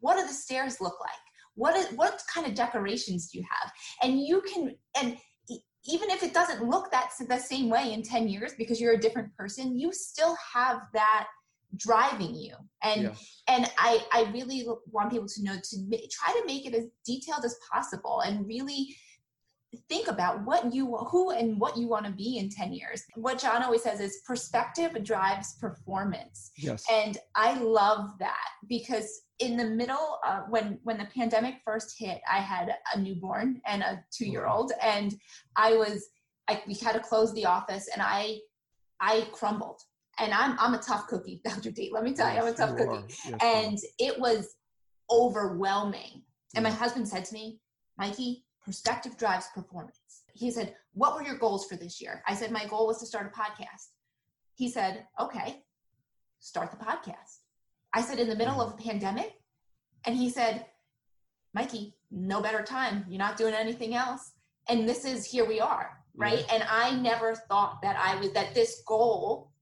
[0.00, 1.10] what do the stairs look like?
[1.54, 3.72] What is what kind of decorations do you have?
[4.02, 5.18] And you can and
[5.84, 9.00] even if it doesn't look that the same way in 10 years because you're a
[9.00, 11.26] different person you still have that
[11.76, 13.14] driving you and yeah.
[13.48, 15.76] and i i really want people to know to
[16.10, 18.94] try to make it as detailed as possible and really
[19.88, 23.02] think about what you who and what you want to be in 10 years.
[23.14, 26.50] What john always says is perspective drives performance.
[26.56, 26.84] Yes.
[26.90, 32.20] And i love that because in the middle uh, when when the pandemic first hit
[32.30, 35.14] i had a newborn and a two year old and
[35.56, 36.08] i was
[36.48, 38.38] I, we had to close the office and i
[39.00, 39.80] i crumbled.
[40.18, 42.56] And i'm i'm a tough cookie dr d let me tell yes, you i'm a
[42.56, 43.14] tough cookie.
[43.28, 44.54] yes, and it was
[45.10, 46.22] overwhelming.
[46.54, 47.58] And my husband said to me
[47.98, 52.50] mikey perspective drives performance he said what were your goals for this year i said
[52.50, 53.90] my goal was to start a podcast
[54.54, 55.62] he said okay
[56.40, 57.42] start the podcast
[57.92, 59.34] I said, in the middle of a pandemic?
[60.06, 60.66] And he said,
[61.54, 63.04] Mikey, no better time.
[63.08, 64.32] You're not doing anything else.
[64.68, 66.44] And this is here we are, right?
[66.48, 66.54] Yeah.
[66.54, 69.52] And I never thought that I was that this goal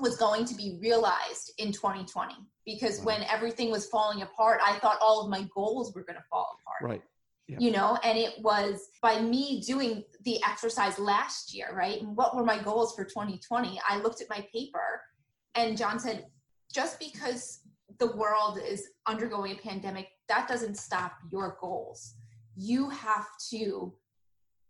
[0.00, 3.06] was going to be realized in 2020 because wow.
[3.06, 6.58] when everything was falling apart, I thought all of my goals were going to fall
[6.60, 6.90] apart.
[6.90, 7.02] Right.
[7.48, 7.58] Yeah.
[7.60, 12.00] You know, and it was by me doing the exercise last year, right?
[12.02, 13.80] And what were my goals for 2020?
[13.88, 15.00] I looked at my paper
[15.54, 16.26] and John said,
[16.72, 17.60] just because
[17.98, 22.14] the world is undergoing a pandemic, that doesn't stop your goals.
[22.56, 23.94] You have to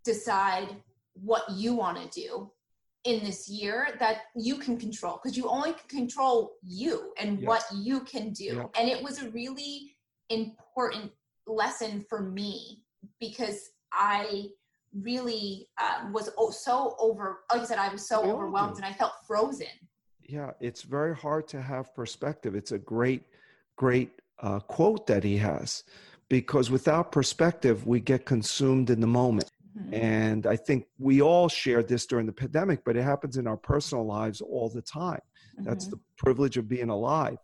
[0.04, 0.76] decide
[1.14, 2.50] what you want to do
[3.04, 7.46] in this year that you can control because you only can control you and yes.
[7.46, 8.68] what you can do.
[8.78, 9.96] And it was a really
[10.28, 11.12] important
[11.46, 12.82] lesson for me
[13.20, 14.48] because I
[15.00, 16.30] really uh, was
[16.64, 19.68] so over, like I said, I was so overwhelmed and I felt frozen
[20.28, 22.54] yeah, it's very hard to have perspective.
[22.54, 23.22] It's a great,
[23.76, 25.84] great uh, quote that he has
[26.28, 29.50] because without perspective, we get consumed in the moment.
[29.78, 29.94] Mm-hmm.
[29.94, 33.56] And I think we all shared this during the pandemic, but it happens in our
[33.56, 35.20] personal lives all the time.
[35.54, 35.64] Mm-hmm.
[35.64, 37.38] That's the privilege of being alive.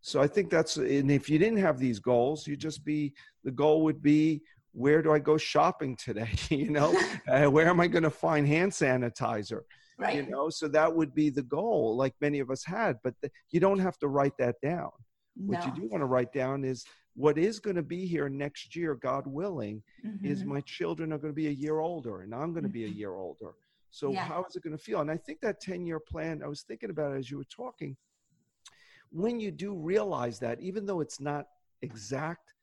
[0.00, 3.12] So I think that's, and if you didn't have these goals, you'd just be,
[3.44, 6.30] the goal would be, where do I go shopping today?
[6.50, 9.62] you know, uh, where am I going to find hand sanitizer?
[10.00, 10.16] right.
[10.16, 13.30] you know so that would be the goal like many of us had but the,
[13.50, 14.90] you don't have to write that down
[15.36, 15.58] no.
[15.58, 16.84] what you do want to write down is
[17.14, 20.24] what is going to be here next year god willing mm-hmm.
[20.24, 22.84] is my children are going to be a year older and i'm going to be
[22.84, 22.98] a mm-hmm.
[22.98, 23.52] year older
[23.90, 24.24] so yeah.
[24.24, 26.62] how is it going to feel and i think that 10 year plan i was
[26.62, 27.96] thinking about it as you were talking
[29.10, 31.46] when you do realize that even though it's not
[31.82, 32.54] exact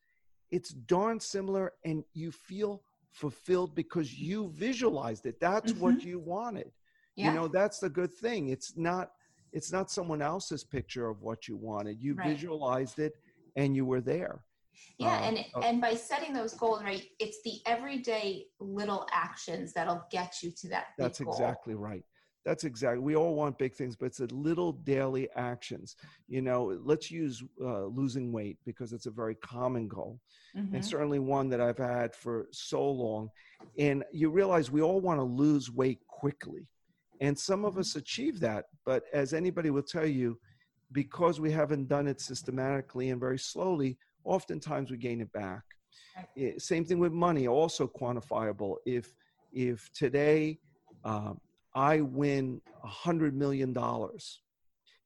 [0.50, 5.82] it's darn similar and you feel fulfilled because you visualized it that's mm-hmm.
[5.82, 6.70] what you wanted
[7.16, 7.28] yeah.
[7.28, 9.10] you know that's the good thing it's not
[9.52, 12.28] it's not someone else's picture of what you wanted you right.
[12.28, 13.12] visualized it
[13.56, 14.44] and you were there
[14.98, 19.72] yeah uh, and uh, and by setting those goals right it's the everyday little actions
[19.72, 21.32] that'll get you to that that's goal.
[21.32, 22.04] exactly right
[22.48, 25.96] that's exactly we all want big things but it's the little daily actions
[26.28, 30.18] you know let's use uh, losing weight because it's a very common goal
[30.56, 30.72] Mhm.
[30.74, 33.30] and certainly one that i've had for so long
[33.78, 36.64] and you realize we all want to lose weight quickly
[37.20, 37.80] and some of Mhm.
[37.80, 40.40] us achieve that but as anybody will tell you
[41.00, 45.64] because we haven't done it systematically and very slowly oftentimes we gain it back.
[46.36, 49.06] Eh, same thing with money also quantifiable if
[49.52, 50.58] if today
[51.04, 51.34] um,
[51.78, 54.40] I win a hundred million dollars,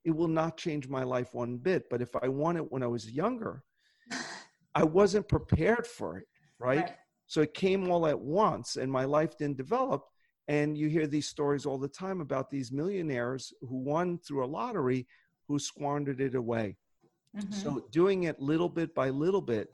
[0.07, 1.85] it will not change my life one bit.
[1.91, 3.63] But if I won it when I was younger,
[4.75, 6.27] I wasn't prepared for it,
[6.59, 6.91] right?
[7.27, 10.07] So it came all at once, and my life didn't develop.
[10.49, 14.47] And you hear these stories all the time about these millionaires who won through a
[14.47, 15.07] lottery
[15.49, 16.79] who squandered it away.
[17.37, 17.53] Mhm.
[17.53, 19.69] So doing it little bit by little bit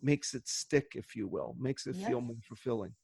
[0.00, 2.06] makes it stick, if you will, makes it Yep.
[2.06, 2.94] feel more fulfilling.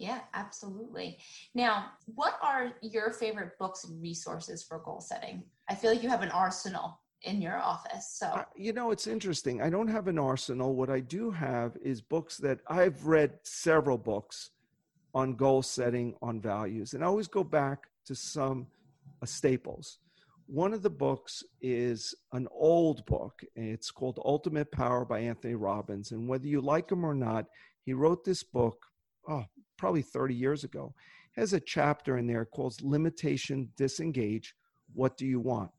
[0.00, 1.18] Yeah, absolutely.
[1.54, 5.44] Now, what are your favorite books and resources for goal setting?
[5.68, 8.16] I feel like you have an arsenal in your office.
[8.18, 9.60] So, Uh, you know, it's interesting.
[9.60, 10.74] I don't have an arsenal.
[10.74, 14.52] What I do have is books that I've read several books
[15.12, 18.68] on goal setting, on values, and I always go back to some
[19.22, 19.98] uh, staples.
[20.46, 23.42] One of the books is an old book.
[23.54, 26.12] It's called Ultimate Power by Anthony Robbins.
[26.12, 27.44] And whether you like him or not,
[27.84, 28.78] he wrote this book,
[29.28, 29.44] oh,
[29.80, 30.94] probably 30 years ago.
[31.32, 34.54] Has a chapter in there called Limitation Disengage.
[34.92, 35.70] What do you want?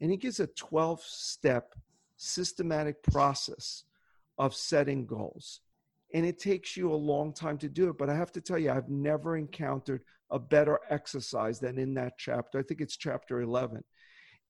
[0.00, 1.74] And he gives a 12 step
[2.16, 3.84] systematic process
[4.38, 5.60] of setting goals.
[6.14, 7.98] And it takes you a long time to do it.
[7.98, 12.14] But I have to tell you, I've never encountered a better exercise than in that
[12.16, 12.58] chapter.
[12.58, 13.84] I think it's chapter 11.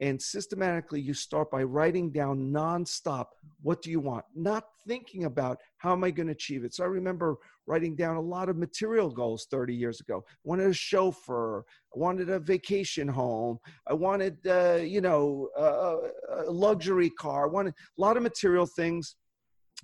[0.01, 3.27] And systematically, you start by writing down nonstop
[3.61, 6.73] what do you want, not thinking about how am I going to achieve it.
[6.73, 7.37] So I remember
[7.67, 10.25] writing down a lot of material goals 30 years ago.
[10.27, 11.61] I wanted a chauffeur,
[11.95, 17.51] I wanted a vacation home, I wanted, uh, you know, a, a luxury car, I
[17.51, 19.17] wanted a lot of material things,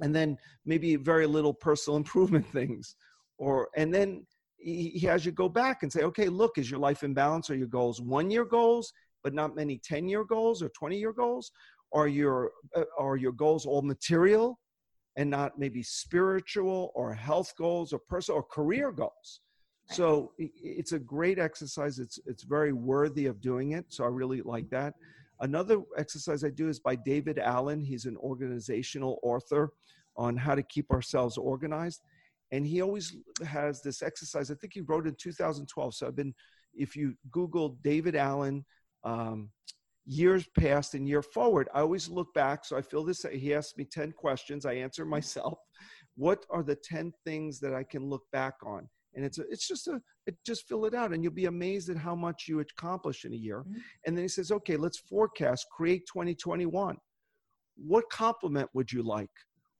[0.00, 2.96] and then maybe very little personal improvement things.
[3.38, 4.24] Or and then
[4.56, 7.50] he, has you go back and say, okay, look, is your life in balance?
[7.50, 8.92] Are your goals one year goals,
[9.26, 11.50] but not many 10 year goals or 20 year goals?
[11.92, 14.60] Are your uh, are your goals all material
[15.16, 19.40] and not maybe spiritual or health goals or personal or career goals?
[19.90, 19.96] Right.
[19.96, 21.98] So it's a great exercise.
[21.98, 23.86] It's it's very worthy of doing it.
[23.88, 24.94] So I really like that.
[25.40, 27.80] Another exercise I do is by David Allen.
[27.80, 29.72] He's an organizational author
[30.16, 32.00] on how to keep ourselves organized.
[32.52, 34.52] And he always has this exercise.
[34.52, 35.94] I think he wrote in 2012.
[35.96, 36.32] So I've been,
[36.74, 38.64] if you Google David Allen,
[39.06, 39.50] um,
[40.04, 42.64] years past and year forward, I always look back.
[42.64, 43.24] So I feel this.
[43.32, 44.66] He asked me 10 questions.
[44.66, 45.58] I answer myself.
[46.16, 48.88] What are the 10 things that I can look back on?
[49.14, 51.88] And it's a, it's just a, it, just fill it out and you'll be amazed
[51.88, 53.64] at how much you accomplish in a year.
[53.66, 53.76] Mhm.
[54.06, 56.98] And then he says, okay, let's forecast, create 2021.
[57.76, 59.30] What compliment would you like?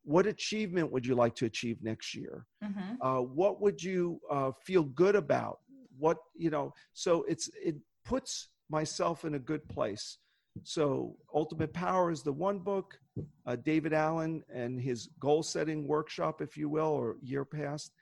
[0.04, 2.46] What achievement would you like to achieve next year?
[2.64, 2.96] Mhm.
[3.00, 5.58] uh, what would you uh, feel good about
[5.98, 10.18] what you know so it's it puts myself in a good place.
[10.62, 12.98] So ultimate power is the one book
[13.46, 17.92] uh, david allen and his goal setting workshop if you will or year past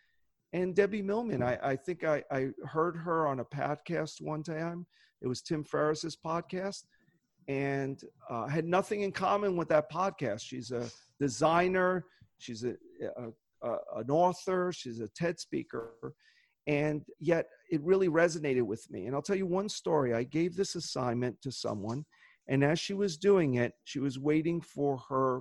[0.52, 1.42] and debbie millman.
[1.42, 4.86] I, I think I, I heard her on a podcast one time.
[5.20, 6.84] It was tim ferriss's podcast
[7.48, 8.00] and
[8.30, 10.42] uh, had nothing in common with that podcast.
[10.42, 12.04] She's a designer.
[12.38, 12.74] She's a,
[13.16, 13.30] a
[13.64, 15.92] uh, an author, she's a TED speaker,
[16.66, 19.06] and yet it really resonated with me.
[19.06, 20.14] And I'll tell you one story.
[20.14, 22.04] I gave this assignment to someone,
[22.48, 25.40] and as she was doing it, she was waiting for her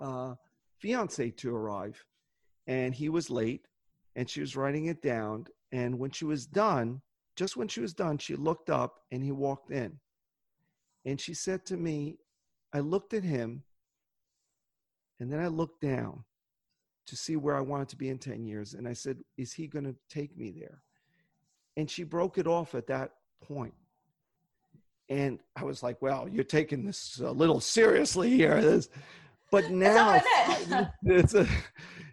[0.00, 0.34] uh,
[0.78, 2.02] fiance to arrive,
[2.66, 3.66] and he was late,
[4.16, 5.46] and she was writing it down.
[5.72, 7.00] And when she was done,
[7.36, 9.98] just when she was done, she looked up and he walked in.
[11.04, 12.18] And she said to me,
[12.72, 13.64] I looked at him,
[15.18, 16.24] and then I looked down
[17.06, 18.74] to see where I wanted to be in 10 years.
[18.74, 20.82] And I said, Is he going to take me there?
[21.76, 23.10] And she broke it off at that
[23.42, 23.74] point.
[25.08, 28.60] And I was like, Well, you're taking this a little seriously here.
[28.60, 28.88] This,
[29.50, 30.88] but now That's all I meant.
[31.04, 31.46] it's, a,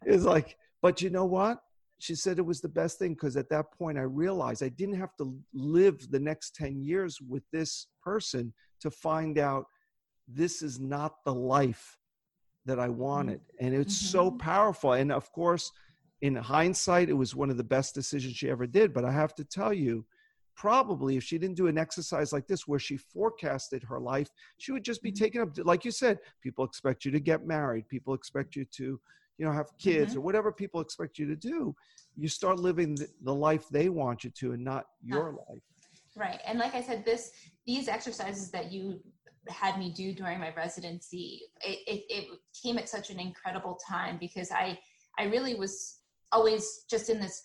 [0.05, 1.59] it's like, but you know what?
[1.99, 4.95] She said it was the best thing because at that point I realized I didn't
[4.95, 9.65] have to live the next 10 years with this person to find out
[10.27, 11.97] this is not the life
[12.65, 13.41] that I wanted.
[13.59, 14.39] And it's so Mhm.
[14.39, 14.93] powerful.
[14.93, 15.71] And of course,
[16.21, 18.93] in hindsight, it was one of the best decisions she ever did.
[18.93, 20.05] But I have to tell you,
[20.55, 24.71] probably if she didn't do an exercise like this where she forecasted her life, she
[24.71, 25.15] would just be Mhm.
[25.15, 25.49] taken up.
[25.63, 29.01] Like you said, people expect you to get married, people expect you to,
[29.37, 31.75] you know, have kids or whatever people expect you to do.
[32.15, 35.63] You start living the, the life they want you to and not your life.
[36.15, 36.39] Right.
[36.45, 37.31] And like I said, this
[37.65, 39.01] these exercises that you
[39.49, 42.27] had me do during my residency, it, it, it
[42.61, 44.77] came at such an incredible time because I
[45.19, 45.99] I really was
[46.31, 47.41] always just in this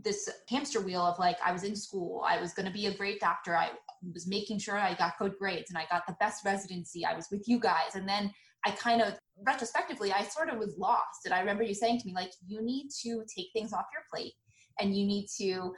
[0.00, 2.94] this hamster wheel of like I was in school, I was going to be a
[2.94, 3.70] great doctor, I
[4.14, 7.04] was making sure I got good grades and I got the best residency.
[7.04, 8.32] I was with you guys, and then
[8.64, 11.24] I kind of retrospectively I sort of was lost.
[11.24, 14.04] And I remember you saying to me like, you need to take things off your
[14.12, 14.34] plate,
[14.78, 15.74] and you need to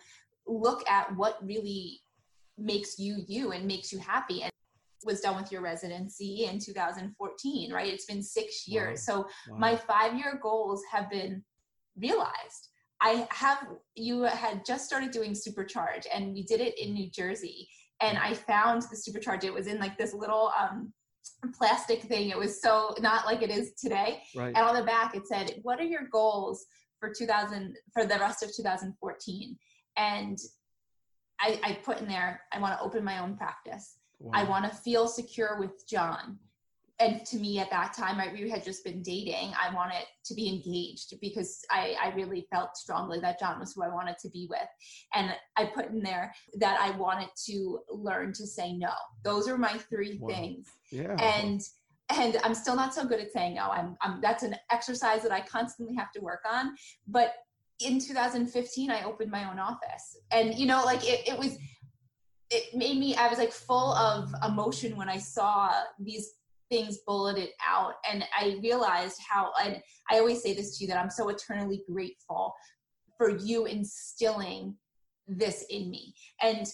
[0.47, 2.01] look at what really
[2.59, 4.53] makes you you and makes you happy and
[5.05, 9.14] was done with your residency in 2014 right it's been six years wow.
[9.14, 9.59] so wow.
[9.59, 11.42] my five year goals have been
[11.96, 12.68] realized
[13.01, 17.68] i have you had just started doing supercharge and we did it in new jersey
[18.01, 20.92] and i found the supercharge it was in like this little um
[21.55, 24.55] plastic thing it was so not like it is today right.
[24.55, 26.66] and on the back it said what are your goals
[26.98, 29.57] for 2000 for the rest of 2014
[29.96, 30.38] and
[31.40, 33.96] I, I put in there, I want to open my own practice.
[34.21, 34.33] Wow.
[34.35, 36.39] I want to feel secure with John.
[36.99, 39.53] And to me at that time, I, we had just been dating.
[39.59, 43.83] I wanted to be engaged because I, I really felt strongly that John was who
[43.83, 44.68] I wanted to be with.
[45.14, 48.93] And I put in there that I wanted to learn to say no.
[49.25, 50.29] Those are my three wow.
[50.29, 50.66] things.
[50.91, 51.16] Yeah.
[51.18, 51.62] And
[52.11, 53.71] and I'm still not so good at saying no.
[53.71, 56.75] I'm, I'm that's an exercise that I constantly have to work on.
[57.09, 57.35] But
[57.81, 61.57] in 2015 i opened my own office and you know like it, it was
[62.51, 66.32] it made me i was like full of emotion when i saw these
[66.68, 67.94] things bulleted out.
[68.09, 71.82] And i realized how and i always say this to you that i'm so eternally
[71.90, 72.55] grateful
[73.18, 74.76] for you instilling
[75.28, 76.14] this in me.
[76.40, 76.66] And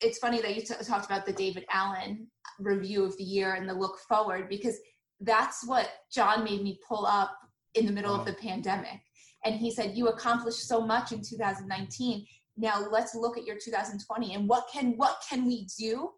[0.00, 2.26] it's funny that you t- talked about the david allen
[2.58, 4.76] review of the year and the look forward because
[5.20, 7.36] that's what john made me pull up
[7.74, 8.30] in the middle of uh-huh.
[8.30, 9.00] the pandemic.
[9.44, 12.24] And he said you accomplished so much in 2019
[12.56, 16.10] now let's look at your 2020 and what can what can we do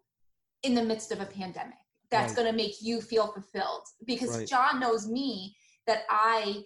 [0.63, 1.75] in the midst of a pandemic
[2.11, 2.43] that's right.
[2.43, 4.47] going to make you feel fulfilled because right.
[4.47, 5.55] john knows me
[5.87, 6.63] that i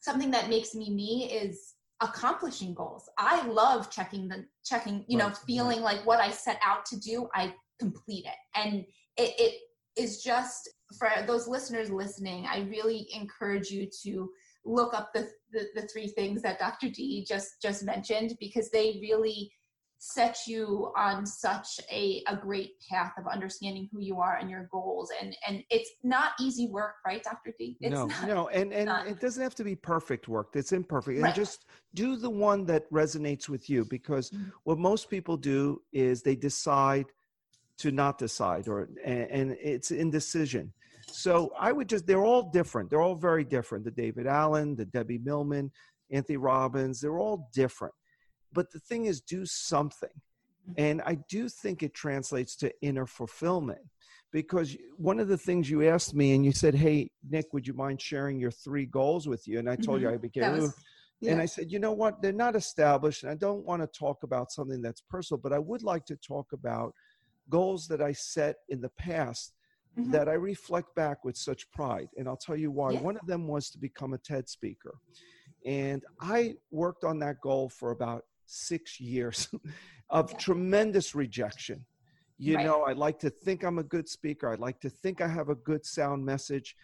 [0.00, 5.28] something that makes me me is accomplishing goals i love checking the checking you right.
[5.28, 8.84] know feeling like what i set out to do i complete it and
[9.16, 9.54] it, it
[9.96, 10.68] is just
[10.98, 14.28] for those listeners listening i really encourage you to
[14.64, 16.88] look up the, the, the three things that Dr.
[16.88, 19.52] D just just mentioned because they really
[20.04, 24.68] set you on such a, a great path of understanding who you are and your
[24.72, 28.72] goals and and it's not easy work right dr d it's no not, no and
[28.72, 29.06] and not.
[29.06, 31.28] it doesn't have to be perfect work it's imperfect right.
[31.28, 34.48] and just do the one that resonates with you because mm-hmm.
[34.64, 37.06] what most people do is they decide
[37.78, 40.72] to not decide or and, and it's indecision
[41.12, 42.90] so I would just, they're all different.
[42.90, 43.84] They're all very different.
[43.84, 45.70] The David Allen, the Debbie Millman,
[46.10, 47.94] Anthony Robbins, they're all different.
[48.52, 50.10] But the thing is, do something.
[50.10, 50.72] Mm-hmm.
[50.76, 53.80] And I do think it translates to inner fulfillment
[54.32, 57.74] because one of the things you asked me and you said, Hey, Nick, would you
[57.74, 59.58] mind sharing your three goals with you?
[59.58, 60.08] And I told mm-hmm.
[60.08, 60.74] you I became, was,
[61.20, 61.32] yeah.
[61.32, 62.22] and I said, You know what?
[62.22, 63.22] They're not established.
[63.22, 66.16] And I don't want to talk about something that's personal, but I would like to
[66.16, 66.94] talk about
[67.50, 69.52] goals that I set in the past
[69.98, 70.10] mm-hmm.
[70.10, 72.08] that I reflect back with such pride.
[72.16, 72.92] And I'll tell you why.
[72.92, 73.00] Yeah.
[73.00, 74.94] One of them was to become a TED speaker.
[75.64, 79.48] And I worked on that goal for about six years
[80.10, 80.38] of yeah.
[80.38, 81.84] tremendous rejection.
[82.38, 82.66] You right.
[82.66, 84.50] know, I like to think I'm a good speaker.
[84.50, 86.76] I like to think I have a good sound message.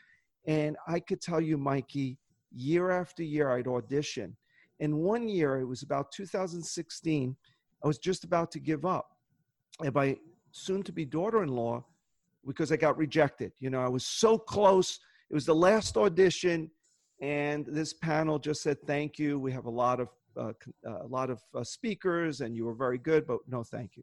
[0.46, 2.18] And I could tell you, Mikey,
[2.54, 4.36] year after year, I'd audition.
[4.80, 7.36] And one year, it was about 2016,
[7.82, 9.16] I was just about to give up.
[9.80, 10.16] And my
[10.52, 11.84] soon to be daughter in law
[12.48, 13.52] because I got rejected.
[13.60, 14.98] You know, I was so close.
[15.30, 16.70] It was the last audition,
[17.20, 19.38] and this panel just said, "Thank you.
[19.38, 20.52] We have a lot of uh,
[20.86, 24.02] uh, a lot of uh, speakers, and you were very good, but no, thank you."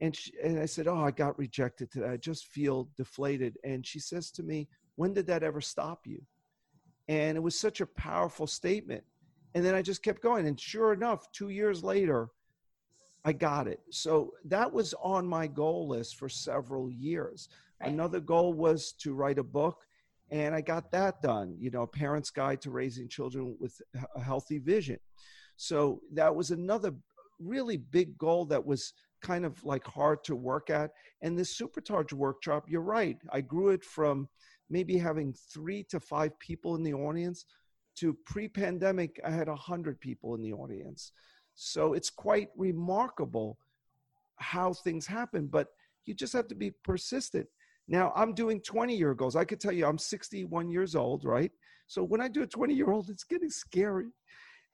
[0.00, 2.08] And she, and I said, "Oh, I got rejected today.
[2.08, 6.20] I just feel deflated." And she says to me, "When did that ever stop you?"
[7.08, 9.04] And it was such a powerful statement.
[9.54, 10.46] And then I just kept going.
[10.46, 12.28] And sure enough, two years later,
[13.24, 13.80] I got it.
[13.90, 17.48] So that was on my goal list for several years.
[17.80, 17.90] Right.
[17.90, 19.78] Another goal was to write a book,
[20.30, 21.56] and I got that done.
[21.58, 23.80] You know, a parent's guide to raising children with
[24.16, 24.98] a healthy vision.
[25.56, 26.94] So that was another
[27.38, 30.92] really big goal that was kind of like hard to work at.
[31.22, 33.18] And this supercharge workshop, you're right.
[33.30, 34.28] I grew it from
[34.70, 37.44] maybe having three to five people in the audience
[37.96, 41.12] to pre-pandemic, I had a hundred people in the audience.
[41.62, 43.58] So it's quite remarkable
[44.36, 45.68] how things happen, but
[46.06, 47.46] you just have to be persistent.
[47.86, 49.36] Now, I'm doing 20 year goals.
[49.36, 51.50] I could tell you I'm 61 years old, right?
[51.86, 54.06] So when I do a 20 year old, it's getting scary.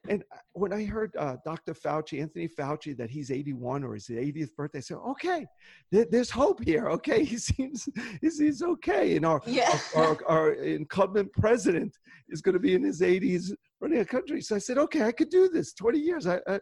[0.09, 0.23] and
[0.53, 1.75] when I heard uh, Dr.
[1.75, 5.45] Fauci, Anthony Fauci, that he's 81 or his 80th birthday, I said, okay,
[5.93, 6.89] th- there's hope here.
[6.91, 7.89] Okay, he seems
[8.21, 9.17] he seems okay.
[9.17, 9.77] And our, Yeah.
[9.97, 11.97] our, our incumbent president
[12.29, 13.51] is going to be in his 80s
[13.81, 14.41] running a country.
[14.41, 15.73] So I said, okay, I could do this.
[15.75, 16.27] 20 years.
[16.27, 16.61] I, I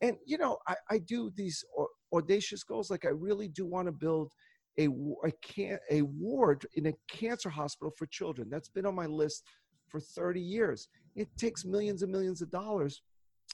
[0.00, 1.64] and you know, I, I do these
[2.12, 2.90] audacious goals.
[2.90, 4.32] Like I really do want to build
[4.78, 4.86] a
[5.24, 8.48] a can a ward in a cancer hospital for children.
[8.50, 9.44] That's been on my list
[9.88, 10.88] for 30 years.
[11.14, 13.02] It takes millions and millions of dollars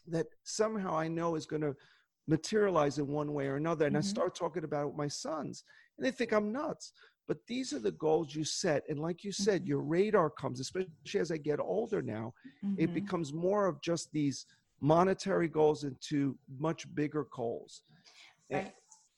[0.07, 1.75] that somehow I know is going to
[2.29, 3.87] materialize in one way or another.
[3.87, 4.05] And I Mhm.
[4.05, 5.65] start talking about it with my sons,
[5.97, 6.93] and they think I'm nuts.
[7.29, 8.83] But these are the goals you set.
[8.89, 9.68] And like you said, Mhm.
[9.68, 12.33] your radar comes, especially as I get older now,
[12.79, 12.95] it Mhm.
[12.95, 14.47] becomes more of just these
[14.81, 17.83] monetary goals into much bigger goals.
[18.51, 18.74] And Right.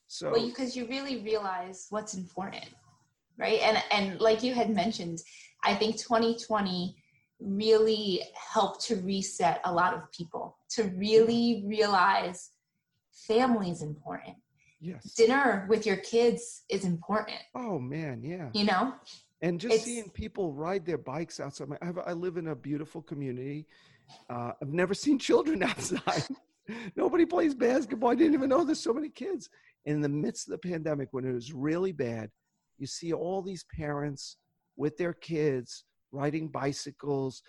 [0.09, 2.69] So, well because you really realize what's important
[3.39, 5.19] right and and like you had mentioned
[5.63, 6.97] i think 2020
[7.39, 12.51] really helped to reset a lot of people to really realize
[13.13, 14.37] family is important
[14.81, 15.15] yes.
[15.15, 18.23] dinner with your kids is important Oh, man.
[18.23, 18.49] Yeah.
[18.55, 18.95] you know
[19.43, 21.69] And just It's- seeing people ride their bikes outside.
[21.69, 23.67] My, I, have, I live in a beautiful community.
[24.29, 26.25] Uh, I've never seen children outside.
[26.97, 28.11] Nobody plays basketball.
[28.11, 29.49] I didn't even know there's so many kids.
[29.87, 32.31] In the midst of the pandemic, when it was really bad,
[32.79, 34.37] you see all these parents
[34.77, 37.43] with their kids riding bicycles,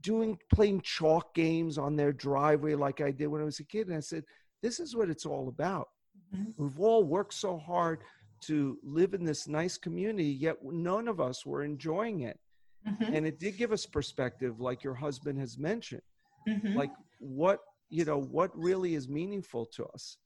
[0.00, 3.88] doing playing chalk games on their driveway like I did when I was a kid.
[3.88, 4.24] And I said,
[4.62, 5.88] this is what it's all about.
[6.34, 6.54] Mhm.
[6.56, 8.00] We've all worked so hard
[8.42, 12.38] to live in this nice community, yet none of us were enjoying it.
[12.86, 13.14] Mhm.
[13.14, 16.02] And it did give us perspective, like your husband has mentioned,
[16.46, 16.74] Mhm.
[16.74, 20.18] like what, you know, what really is meaningful to us.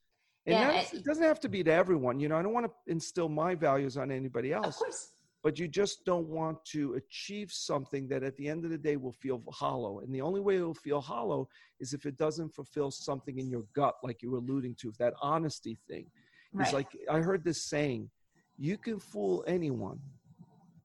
[0.45, 2.19] And Yeah, that's- I- it doesn't have to be to everyone.
[2.19, 5.11] You know, I don't want to instill my values on anybody of else, course
[5.43, 8.97] but you just don't want to achieve something that at the end of the day
[8.97, 9.99] will feel hollow.
[9.99, 11.47] And the only way it will feel hollow
[11.79, 15.13] is if it doesn't fulfill something in your gut, like you were alluding to, that
[15.21, 16.05] honesty thing.
[16.59, 18.09] It's like I heard this saying,
[18.57, 19.99] you can fool anyone,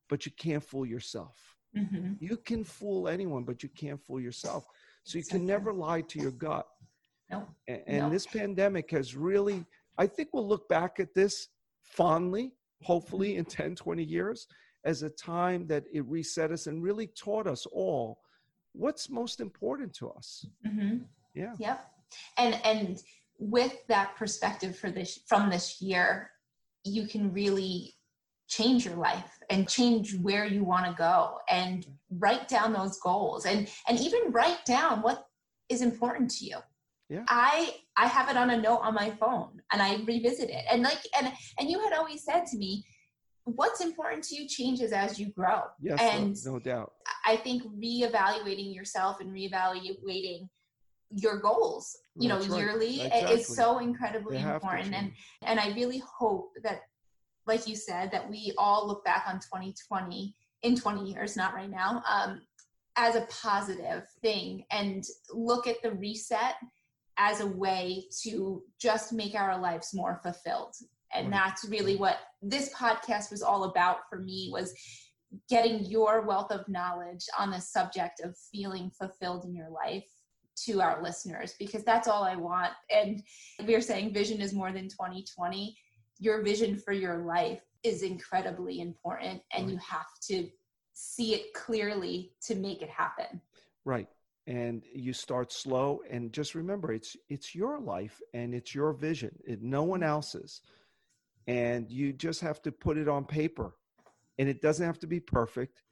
[0.09, 1.57] but you can't fool yourself.
[1.75, 2.17] Mhm.
[2.21, 4.69] You can fool anyone, but you can't fool yourself.
[5.03, 6.69] So you can never lie to your gut.
[7.31, 8.11] no And, No.
[8.11, 9.67] this pandemic has really,
[9.99, 11.49] I think we'll look back at this
[11.83, 12.55] fondly,
[12.85, 14.47] hopefully in 10, 20 years,
[14.85, 18.21] as a time that it reset us and really taught us all
[18.73, 20.47] what's most important to us.
[20.65, 20.99] hmm
[21.35, 21.55] Yeah.
[21.59, 21.91] Yep.
[22.39, 23.03] And and
[23.39, 26.31] with that perspective for this from this year,
[26.85, 27.95] you can really
[28.49, 31.87] change your life and change where you want to go and
[32.19, 35.27] write down those goals and and even write down what
[35.69, 36.59] is important to you.
[37.15, 37.25] Yeah.
[37.29, 40.65] I I have it on a note on my phone and I revisit it.
[40.71, 42.85] And like and and you had always said to me,
[43.45, 45.63] what's important to you changes as you grow.
[45.81, 46.93] Yes, And no, no doubt.
[47.25, 50.49] I think reevaluating yourself and reevaluating
[51.11, 52.51] your goals, you know, right.
[52.51, 53.35] yearly Exactly.
[53.35, 54.95] is so incredibly They have to important.
[54.95, 55.13] And
[55.43, 56.81] and I really hope that,
[57.47, 61.71] like you said, that we all look back on 2020 in 20 years, not right
[61.71, 62.41] now, um,
[62.97, 66.55] as a positive thing and look at the reset
[67.19, 70.75] as a way to just make our lives more fulfilled.
[71.13, 74.75] And that's really what this podcast was all about for me was
[75.49, 80.05] getting your wealth of knowledge on the subject of feeling fulfilled in your life
[80.57, 82.73] to our listeners because that's all I want.
[82.91, 83.23] And
[83.67, 85.77] we are saying vision is more than 2020.
[86.19, 90.49] Your vision for your life is incredibly important and you have to
[90.95, 93.41] see it clearly to make it happen.
[93.85, 94.09] Right.
[94.47, 99.35] And you start slow and just remember it's it's your life and it's your vision.
[99.47, 100.11] It, no one mm-hmm.
[100.11, 100.61] else's.
[101.47, 103.75] And you just have to put it on paper.
[104.39, 105.83] And it doesn't have to be perfect.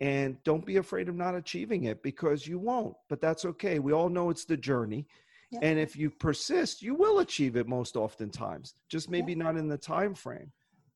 [0.00, 2.96] And don't be afraid of not achieving it because you won't.
[3.08, 3.78] But that's okay.
[3.78, 5.06] We all know it's the journey.
[5.52, 5.60] Yeah.
[5.62, 8.74] And if you persist, you will achieve it most oftentimes.
[8.88, 10.50] Just maybe not in the time frame.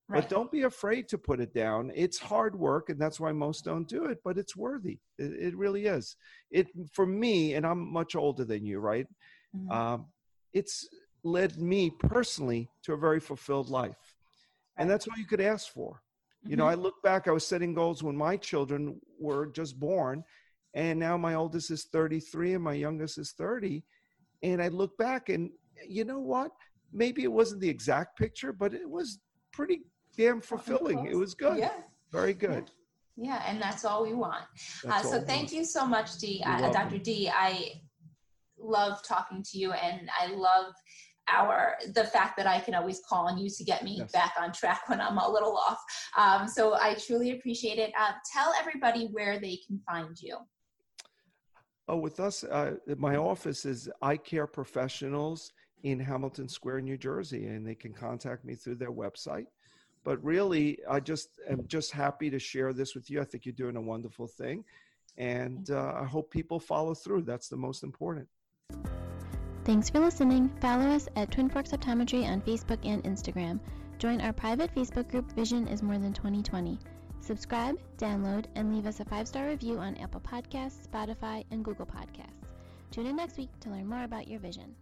[0.09, 1.91] But don't be afraid to put it down.
[1.95, 4.19] It's hard work, and that's why most don't do it.
[4.23, 5.01] But it's worthy.
[5.19, 6.17] It, it really is.
[6.51, 9.07] It for me, and I'm much older than you, right?
[9.55, 9.73] Mhm.
[9.73, 10.07] Um,
[10.53, 10.89] it's
[11.25, 14.15] led me personally to a very fulfilled life,
[14.77, 16.03] and that's all you could ask for.
[16.45, 16.71] You know, Mhm.
[16.71, 17.27] I look back.
[17.27, 20.23] I was setting goals when my children were just born,
[20.75, 23.83] and now my oldest is 33 and my youngest is 30.
[24.43, 25.51] And I look back, and
[25.89, 26.53] you know what?
[26.93, 29.19] Maybe it wasn't the exact picture, but it was
[29.51, 29.83] pretty
[30.17, 31.07] damn fulfilling.
[31.07, 31.59] It was good.
[31.59, 31.73] Yeah.
[32.13, 32.71] Very good.
[33.17, 34.45] Yeah, and that's all we want.
[34.89, 36.43] Uh, so thank you so much, Dee.
[36.45, 36.73] You're Uh.
[36.73, 36.99] Dr.
[36.99, 37.81] D, I
[38.59, 40.73] love talking to you and I love
[41.29, 44.13] our the fact that I can always call on you to get me Yes.
[44.13, 45.83] back on track when I'm a little off.
[46.17, 47.93] Um, so I truly appreciate it.
[47.99, 50.39] Uh, tell everybody where they can find you.
[51.89, 55.53] Oh, with us, uh, my office is Eye Care Professionals
[55.83, 59.47] in Hamilton Square, New Jersey, and they can contact me through their website.
[60.07, 63.21] But really, I just am just happy to share this with you.
[63.21, 64.65] I think you're doing a wonderful thing,
[65.19, 67.23] and uh, I hope people follow through.
[67.23, 68.29] That's the most important.
[69.65, 70.49] Thanks for listening.
[70.61, 73.59] Follow us at Twin Forks Optometry on Facebook and Instagram.
[73.99, 76.79] Join our private Facebook group, Vision is More Than 2020.
[77.21, 81.87] Subscribe, download, and leave us a five star review on Apple Podcasts, Spotify, and Google
[81.87, 82.47] Podcasts.
[82.93, 84.77] Tune in next week to learn more about your vision.